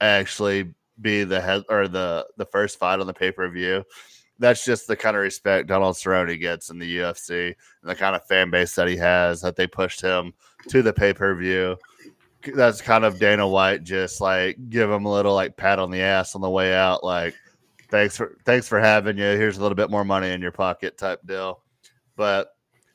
[0.00, 3.84] actually be the head or the the first fight on the pay per view.
[4.38, 8.14] That's just the kind of respect Donald Cerrone gets in the UFC and the kind
[8.14, 10.34] of fan base that he has that they pushed him
[10.68, 11.78] to the pay per view.
[12.54, 16.00] That's kind of Dana White just like give him a little like pat on the
[16.00, 17.34] ass on the way out, like
[17.90, 19.24] thanks for thanks for having you.
[19.24, 21.62] Here's a little bit more money in your pocket type deal.
[22.16, 22.48] But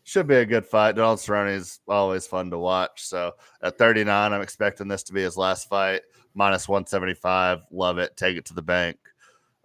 [0.04, 0.96] should be a good fight.
[0.96, 3.04] Donald Cerrone is always fun to watch.
[3.04, 6.02] So at 39, I'm expecting this to be his last fight.
[6.34, 7.60] Minus 175.
[7.72, 8.18] Love it.
[8.18, 8.98] Take it to the bank.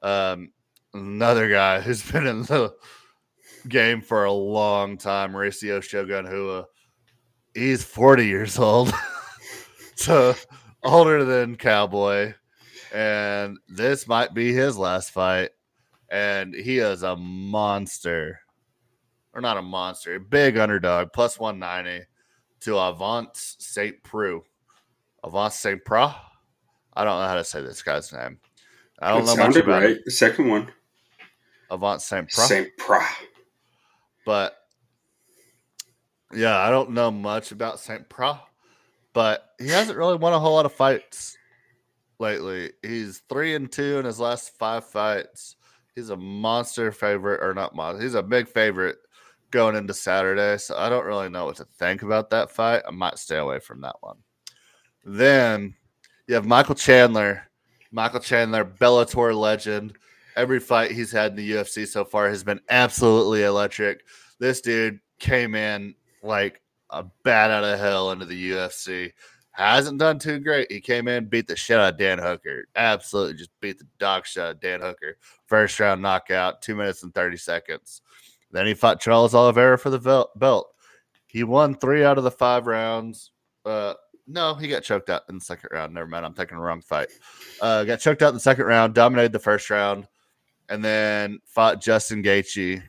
[0.03, 0.53] Um,
[0.93, 2.74] another guy who's been in the
[3.68, 6.66] game for a long time, Mauricio Shogun Rua.
[7.55, 8.93] He's 40 years old.
[9.97, 10.35] so
[10.83, 12.35] older than Cowboy.
[12.93, 15.51] And this might be his last fight.
[16.11, 18.41] And he is a monster.
[19.33, 22.07] Or not a monster, a big underdog, plus 190
[22.61, 24.01] to Avance St.
[24.05, 24.45] Preux.
[25.25, 25.85] Avance St.
[25.85, 26.13] Preux?
[26.97, 28.39] I don't know how to say this guy's name.
[29.01, 29.91] I don't It know much about right.
[29.91, 30.05] it.
[30.05, 30.71] The second one,
[31.69, 32.31] Avant St.
[32.31, 32.45] Preux.
[32.47, 33.05] Saint Pra.
[34.25, 34.57] but
[36.33, 38.09] yeah, I don't know much about St.
[38.09, 38.41] Pra,
[39.15, 41.39] but he hasn't really won a whole lot of fights
[42.19, 42.73] lately.
[42.83, 45.57] He's three and two in his last five fights.
[45.95, 48.03] He's a monster favorite, or not monster.
[48.03, 48.99] He's a big favorite
[49.51, 50.59] going into Saturday.
[50.59, 52.83] So I don't really know what to think about that fight.
[52.87, 54.19] I might stay away from that one.
[55.05, 55.75] Then
[56.27, 57.49] you have Michael Chandler.
[57.93, 59.97] Michael Chandler, Bellator legend.
[60.37, 64.03] Every fight he's had in the UFC so far has been absolutely electric.
[64.41, 65.95] This dude came in
[66.25, 66.61] like
[66.95, 69.13] a bat out of hell into the UFC.
[69.53, 70.71] Hasn't done too great.
[70.71, 72.67] He came in, beat the shit out of Dan Hooker.
[72.75, 75.17] Absolutely just beat the dog shit out of Dan Hooker.
[75.47, 78.03] First round knockout, two minutes and 30 seconds.
[78.51, 80.69] Then he fought Charles Oliveira for the belt.
[81.27, 83.33] He won three out of the five rounds.
[83.65, 83.95] Uh,
[84.27, 85.93] no, he got choked out in the second round.
[85.93, 86.25] Never mind.
[86.25, 87.09] I'm taking the wrong fight.
[87.61, 90.09] Uh, got choked out in the second round, dominated the first round,
[90.69, 92.83] and then fought Justin Gaethje.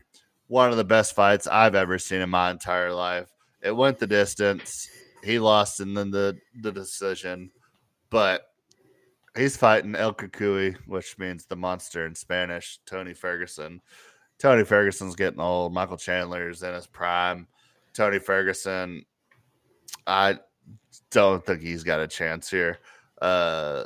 [0.47, 3.34] One of the best fights I've ever seen in my entire life.
[3.66, 4.88] It went the distance.
[5.24, 7.49] He lost and then the, the decision,
[8.11, 8.43] but
[9.36, 13.82] he's fighting El Cucuy, which means the monster in Spanish, Tony Ferguson.
[14.38, 15.74] Tony Ferguson's getting old.
[15.74, 17.47] Michael Chandler's in his prime.
[17.93, 19.03] Tony Ferguson,
[20.05, 20.38] I
[21.09, 22.78] don't think he's got a chance here.
[23.20, 23.86] Uh,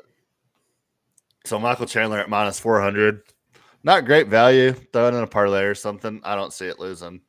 [1.45, 3.21] so Michael Chandler at minus 400.
[3.83, 4.73] Not great value.
[4.73, 6.19] Throw it in a parlay or something.
[6.25, 7.21] I don't see it losing.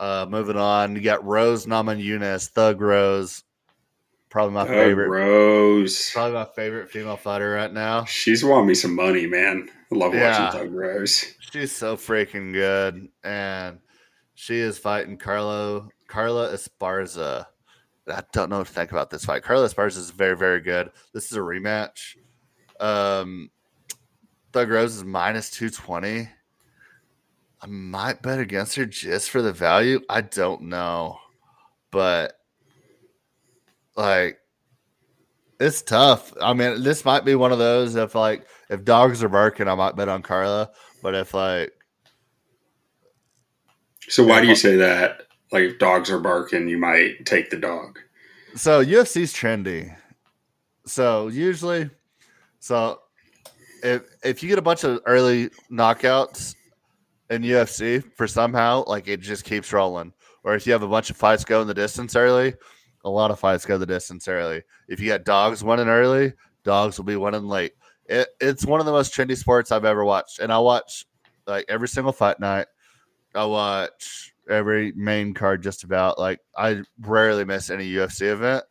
[0.00, 3.44] Uh, moving on, you got Rose Namajunas, Thug Rose.
[4.30, 5.08] Probably my Doug favorite.
[5.08, 6.10] Rose.
[6.12, 8.04] Probably my favorite female fighter right now.
[8.06, 9.68] She's won me some money, man.
[9.92, 10.44] I love Yeah.
[10.46, 11.34] watching Thug Rose.
[11.52, 13.80] She's so freaking good, and
[14.34, 17.46] she is fighting Carlo Carla Esparza.
[18.08, 19.42] I don't know what to think about this fight.
[19.42, 20.90] Carla Esparza is very, very good.
[21.12, 22.16] This is a rematch.
[22.80, 23.50] Um,
[24.52, 26.28] Thug Rose is minus two twenty.
[27.62, 30.00] I might bet against her just for the value.
[30.08, 31.18] I don't know,
[31.90, 32.38] but
[33.96, 34.38] like
[35.58, 36.32] it's tough.
[36.40, 39.74] I mean, this might be one of those if like if dogs are barking, I
[39.74, 40.70] might bet on Carla.
[41.02, 41.72] But if like
[44.08, 45.22] So why do you say that?
[45.52, 47.98] Like if dogs are barking, you might take the dog.
[48.54, 49.94] so UFC's trendy.
[50.86, 51.90] So usually
[52.58, 53.00] so
[53.82, 56.54] if if you get a bunch of early knockouts
[57.30, 60.12] in UFC for somehow like it just keeps rolling.
[60.42, 62.54] Or if you have a bunch of fights go in the distance early,
[63.04, 64.62] a lot of fights go the distance early.
[64.88, 67.72] If you got dogs winning early, dogs will be winning late.
[68.06, 71.06] It, it's one of the most trendy sports I've ever watched, and I watch
[71.46, 72.66] like every single fight night.
[73.34, 76.18] I watch every main card just about.
[76.18, 78.64] Like I rarely miss any UFC event,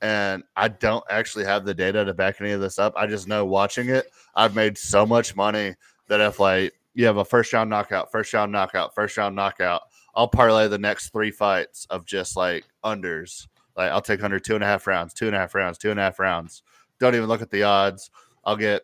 [0.00, 2.94] and I don't actually have the data to back any of this up.
[2.96, 5.74] I just know watching it, I've made so much money
[6.08, 9.82] that if like you have a first round knockout, first round knockout, first round knockout,
[10.16, 13.46] I'll parlay the next three fights of just like unders.
[13.76, 15.92] Like I'll take under two and a half rounds, two and a half rounds, two
[15.92, 16.64] and a half rounds.
[16.98, 18.10] Don't even look at the odds.
[18.44, 18.82] I'll get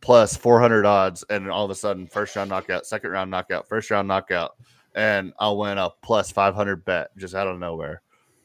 [0.00, 3.88] plus 400 odds, and all of a sudden, first round knockout, second round knockout, first
[3.90, 4.56] round knockout,
[4.96, 8.02] and I'll win a plus 500 bet just out of nowhere.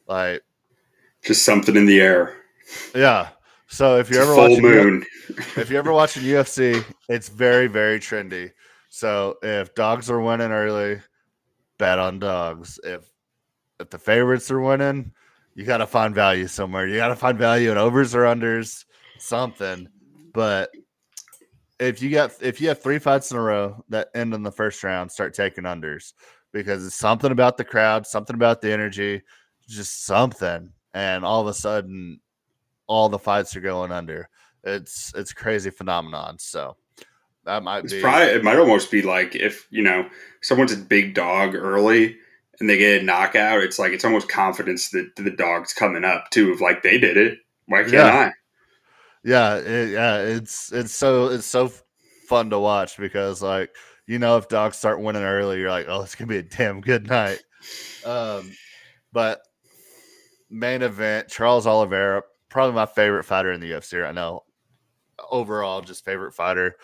[0.07, 0.43] Like,
[1.24, 2.38] Just something in the air.
[2.93, 3.30] yeah.
[3.68, 5.05] So if you're a ever full watching, moon.
[5.57, 8.51] if you're ever watching UFC, it's very, very trendy.
[8.90, 11.00] So if dogs are winning early,
[11.78, 12.80] bet on dogs.
[12.84, 13.10] If
[13.80, 15.14] if the favorites are winning,
[15.56, 16.88] you got to find value somewhere.
[16.88, 18.86] You got to find value in overs or unders,
[19.18, 19.88] something.
[20.34, 20.72] But
[21.80, 24.52] if you got if you have three fights in a row that end in the
[24.52, 26.14] first round, start taking unders
[26.52, 29.22] because it's something about the crowd, something about the energy,
[29.68, 32.20] just something, and all of a sudden,
[32.88, 34.30] all the fights are going under.
[34.64, 36.38] It's it's crazy phenomenon.
[36.40, 36.76] So
[37.46, 40.10] that might It's be probably it might almost be like if you know
[40.42, 42.18] someone's a big dog early
[42.60, 43.64] and they get a knockout.
[43.64, 46.52] It's like it's almost confidence that the dog's coming up too.
[46.52, 47.40] Of like they did it.
[47.68, 48.10] Why can't Yeah.
[48.10, 48.32] I?
[49.24, 51.72] yeah it, yeah it's it's so it's so
[52.28, 53.70] fun to watch because like
[54.08, 56.82] you know if dogs start winning early you're like oh it's gonna be a damn
[56.82, 57.40] good night
[58.06, 58.58] um
[59.12, 59.42] but
[60.50, 64.42] main event charles oliveira probably my favorite fighter in the ufc right now
[65.30, 66.76] overall just favorite fighter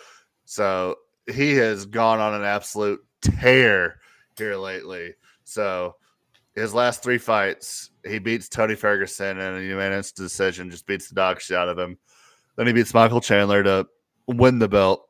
[0.46, 0.96] so
[1.28, 4.00] he has gone on an absolute tear
[4.38, 5.96] here lately so
[6.54, 11.16] his last three fights he beats tony ferguson in a unanimous decision just beats the
[11.16, 11.98] dog shit out of him
[12.56, 13.88] then he beats Michael Chandler to
[14.28, 15.10] win the belt.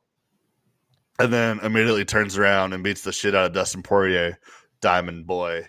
[1.19, 4.37] And then immediately turns around and beats the shit out of Dustin Poirier,
[4.81, 5.65] Diamond Boy,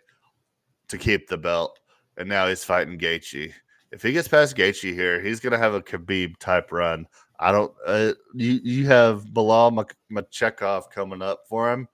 [0.89, 1.79] to keep the belt.
[2.17, 3.53] And now he's fighting Gaethje.
[3.93, 7.07] If he gets past Gaethje here, he's gonna have a Khabib type run.
[7.39, 7.73] I don't.
[7.87, 9.73] Uh, you you have Bilal
[10.11, 11.89] Makhachev coming up for him,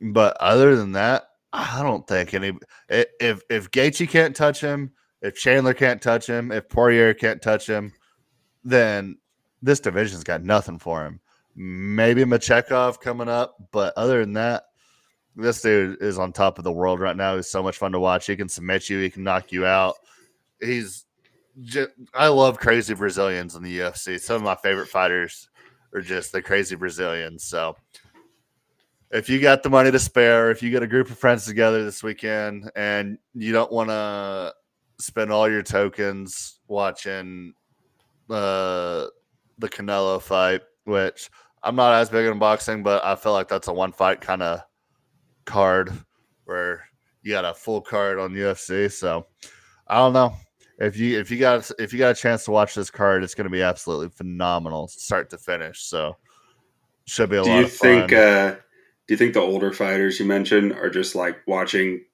[0.00, 2.52] but other than that, I don't think any.
[2.88, 7.68] If if Gaethje can't touch him, if Chandler can't touch him, if Poirier can't touch
[7.68, 7.92] him,
[8.64, 9.18] then
[9.62, 11.20] this division's got nothing for him.
[11.56, 14.64] Maybe Makhachev coming up, but other than that,
[15.36, 17.36] this dude is on top of the world right now.
[17.36, 18.26] He's so much fun to watch.
[18.26, 19.94] He can submit you, he can knock you out.
[20.60, 21.03] He's
[22.14, 24.20] I love crazy Brazilians in the UFC.
[24.20, 25.48] Some of my favorite fighters
[25.94, 27.44] are just the crazy Brazilians.
[27.44, 27.76] So
[29.10, 31.84] if you got the money to spare, if you get a group of friends together
[31.84, 34.52] this weekend and you don't want to
[34.98, 37.54] spend all your tokens watching
[38.30, 39.06] uh,
[39.58, 41.30] the Canelo fight, which
[41.62, 44.42] I'm not as big in boxing, but I feel like that's a one fight kind
[44.42, 44.60] of
[45.44, 45.92] card
[46.46, 46.84] where
[47.22, 48.90] you got a full card on UFC.
[48.90, 49.26] So
[49.86, 50.34] I don't know
[50.78, 53.34] if you if you got if you got a chance to watch this card, it's
[53.34, 55.82] going to be absolutely phenomenal, start to finish.
[55.82, 56.16] So
[57.06, 58.08] should be a Do lot you of fun.
[58.08, 58.12] think?
[58.12, 58.52] Uh,
[59.06, 62.04] do you think the older fighters you mentioned are just like watching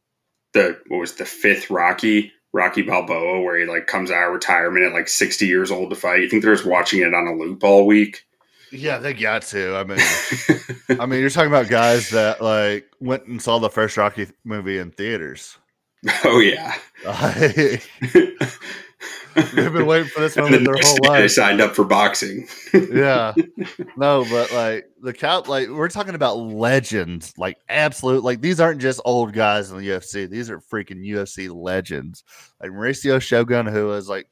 [0.52, 4.84] the what was the fifth Rocky, Rocky Balboa, where he like comes out of retirement
[4.84, 6.20] at like sixty years old to fight?
[6.20, 8.24] You think they're just watching it on a loop all week?
[8.72, 9.74] yeah, they got to.
[9.76, 9.98] I mean,
[11.00, 14.78] I mean, you're talking about guys that like went and saw the first Rocky movie
[14.78, 15.56] in theaters.
[16.24, 16.74] oh yeah.
[19.34, 21.30] They've been waiting for this moment the their whole day they life.
[21.30, 22.48] signed up for boxing.
[22.74, 23.32] yeah.
[23.96, 28.80] No, but like the count, like we're talking about legends, like absolute, like these aren't
[28.80, 30.28] just old guys in the UFC.
[30.28, 32.24] These are freaking UFC legends,
[32.60, 34.26] like Mauricio Shogun, who is like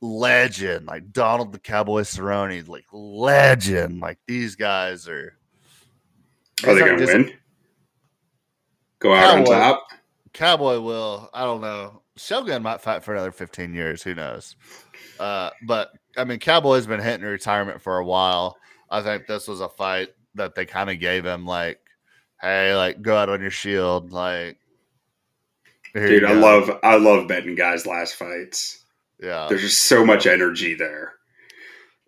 [0.00, 4.00] legend, like Donald the Cowboy Cerrone, like legend.
[4.00, 5.36] Like these guys are.
[6.64, 7.32] Are they gonna just- win?
[9.00, 9.86] Go out on top?
[10.34, 11.30] Cowboy will.
[11.32, 12.02] I don't know.
[12.16, 14.02] Shogun might fight for another 15 years.
[14.02, 14.56] Who knows?
[15.18, 18.56] Uh, but I mean, Cowboy's been hitting retirement for a while.
[18.90, 21.80] I think this was a fight that they kind of gave him, like,
[22.40, 24.12] hey, like, go out on your shield.
[24.12, 24.58] Like,
[25.94, 28.84] Dude, I love I love betting guys' last fights.
[29.22, 29.46] Yeah.
[29.48, 31.14] There's just so much energy there.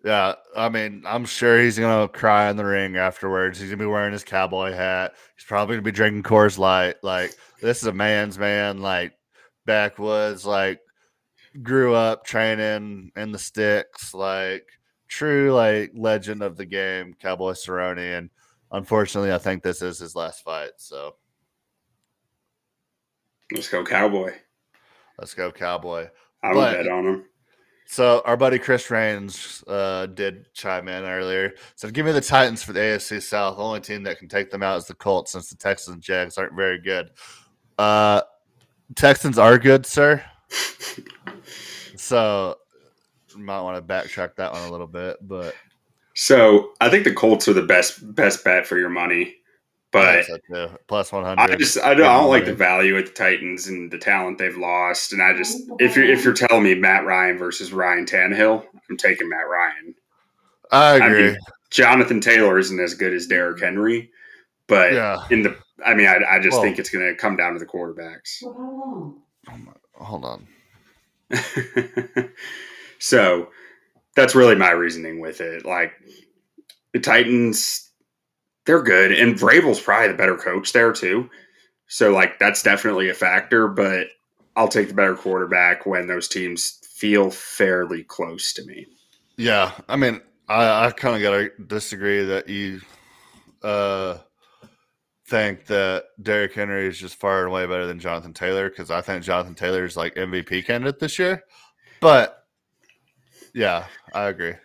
[0.03, 0.35] Yeah.
[0.55, 3.59] I mean, I'm sure he's going to cry in the ring afterwards.
[3.59, 5.13] He's going to be wearing his cowboy hat.
[5.35, 6.95] He's probably going to be drinking Coors Light.
[7.03, 8.81] Like, this is a man's man.
[8.81, 9.13] Like,
[9.65, 10.79] backwoods, like,
[11.63, 14.67] grew up training in the sticks, like
[15.07, 18.17] true like legend of the game, Cowboy Cerrone.
[18.17, 18.29] And
[18.71, 20.71] unfortunately, I think this is his last fight.
[20.77, 21.15] So
[23.51, 24.33] Let's go Cowboy.
[25.17, 26.09] let's go, Cowboy.
[26.43, 27.25] I would bet on him.
[27.89, 31.53] So our buddy Chris Rains uh, did chime in earlier.
[31.75, 33.57] Said, "Give me the Titans for the AFC South.
[33.57, 36.03] The only team that can take them out is the Colts, since the Texans and
[36.03, 37.11] Jags aren't very good.
[37.77, 38.21] Uh,
[38.95, 40.23] Texans are good, sir.
[41.95, 42.55] So
[43.35, 45.53] might want to backtrack that one a little bit, but
[46.13, 49.36] So I think the Colts are the best best bet for your money.
[49.97, 50.77] I But think so too.
[50.87, 51.59] plus one I hundred.
[51.59, 54.57] just I don't, I don't like the value at the Titans and the talent they've
[54.57, 55.13] lost.
[55.13, 58.97] And I just if you're if you're telling me Matt Ryan versus Ryan Tannehill, I'm
[58.97, 59.95] taking Matt Ryan.
[60.71, 61.23] I I agree.
[61.27, 61.37] mean,
[61.69, 64.09] Jonathan Taylor isn't as good as Derrick Henry,
[64.67, 65.25] but yeah.
[65.29, 67.59] in the, I mean, I, I just Well- think it's going to come down to
[67.59, 68.43] the quarterbacks.
[68.43, 69.15] Oh
[69.95, 70.47] hold on.
[72.99, 73.49] so
[74.15, 75.65] that's really my reasoning with it.
[75.65, 75.93] Like
[76.93, 77.86] the Titans,
[78.67, 81.29] they're good, and Vrabel's probably the better coach there too.
[81.87, 84.07] So like that's definitely a factor, but
[84.55, 88.85] I'll take the better quarterback when those teams feel fairly close to me.
[89.37, 92.81] Yeah, I mean, I, I kind of gotta disagree that you
[93.63, 94.17] uh,
[95.27, 98.99] think that Derrick Henry is just far and away better than Jonathan Taylor because I
[98.99, 101.45] think Jonathan Taylor is like MVP candidate this year.
[102.01, 102.43] But
[103.53, 104.55] yeah, I agree.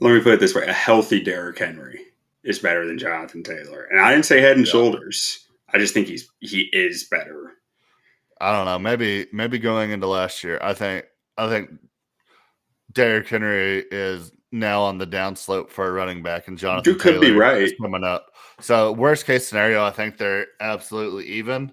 [0.00, 2.11] Let me put it this way: a healthy Derrick Henry
[2.44, 4.72] is better than Jonathan Taylor, and I didn't say head and Yeah.
[4.72, 5.46] shoulders.
[5.72, 7.52] I just think he's he is better.
[8.40, 8.78] I don't know.
[8.78, 11.06] Maybe maybe going into last year, I think
[11.38, 11.70] I think
[12.92, 17.20] Derrick Henry is now on the downslope for a running back, and Jonathan You could
[17.20, 17.62] be Taylor right.
[17.62, 18.26] is coming up.
[18.60, 21.72] So worst case scenario, I think they're absolutely even,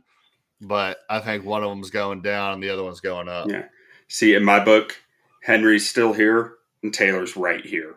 [0.62, 3.50] but I think one of them's going down and the other one's going up.
[3.50, 3.66] Yeah.
[4.08, 4.96] See, in my book,
[5.44, 7.96] Henry's still here and Taylor's right here.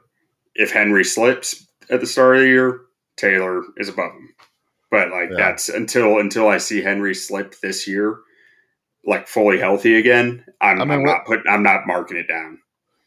[0.56, 2.80] If Henry slips at the start of the year,
[3.16, 4.34] Taylor is above him.
[4.90, 5.36] But like Yeah.
[5.38, 8.18] that's until until I see Henry slip this year,
[9.06, 10.44] like fully healthy again.
[10.60, 11.44] I'm, I mean, I'm what- not putting.
[11.48, 12.58] I'm not marking it down.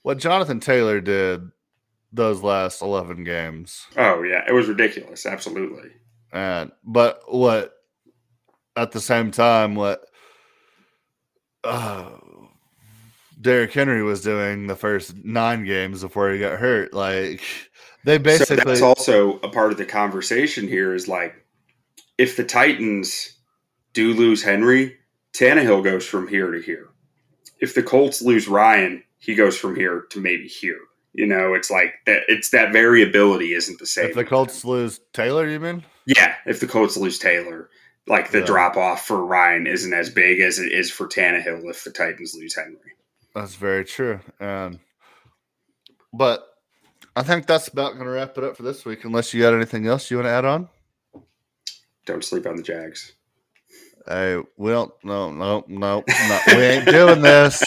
[0.01, 1.41] What Jonathan Taylor did
[2.13, 5.25] those last eleven games, Oh yeah, it was ridiculous.
[5.25, 5.91] Absolutely.
[6.31, 7.73] and but what
[8.75, 10.01] at the same time what
[11.63, 12.09] uh,
[13.39, 17.41] Derrick Henry was doing the first nine games before he got hurt, like
[18.05, 20.93] they so basically that's also a part of the conversation here.
[20.93, 21.35] Is like
[22.17, 23.33] if the Titans
[23.93, 24.97] do lose Henry,
[25.33, 26.87] Tannehill goes from here to here.
[27.59, 30.79] If the Colts lose Ryan, he goes from here to maybe here.
[31.13, 32.23] You know, it's like that.
[32.27, 34.09] It's that variability isn't the same.
[34.09, 35.83] if the Colts lose Taylor, you mean?
[36.05, 37.69] yeah, if the Colts lose Taylor,
[38.07, 38.45] like the Yeah.
[38.45, 42.35] drop off for Ryan isn't as big as it is for Tannehill if the Titans
[42.35, 42.77] lose Henry.
[43.33, 44.19] That's very true.
[44.39, 44.79] And
[46.13, 46.45] but
[47.15, 49.05] I think that's about going to wrap it up for this week.
[49.05, 50.67] Unless you got anything else you want to add on?
[52.05, 53.13] Don't sleep on the Jags.
[54.07, 54.91] Hey, we don't.
[55.03, 56.39] No, no, no, no.
[56.47, 57.63] We ain't doing this.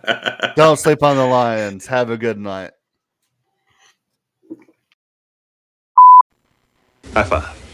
[0.56, 1.86] Don't sleep on the Lions.
[1.86, 2.72] Have a good night.
[7.14, 7.67] High five.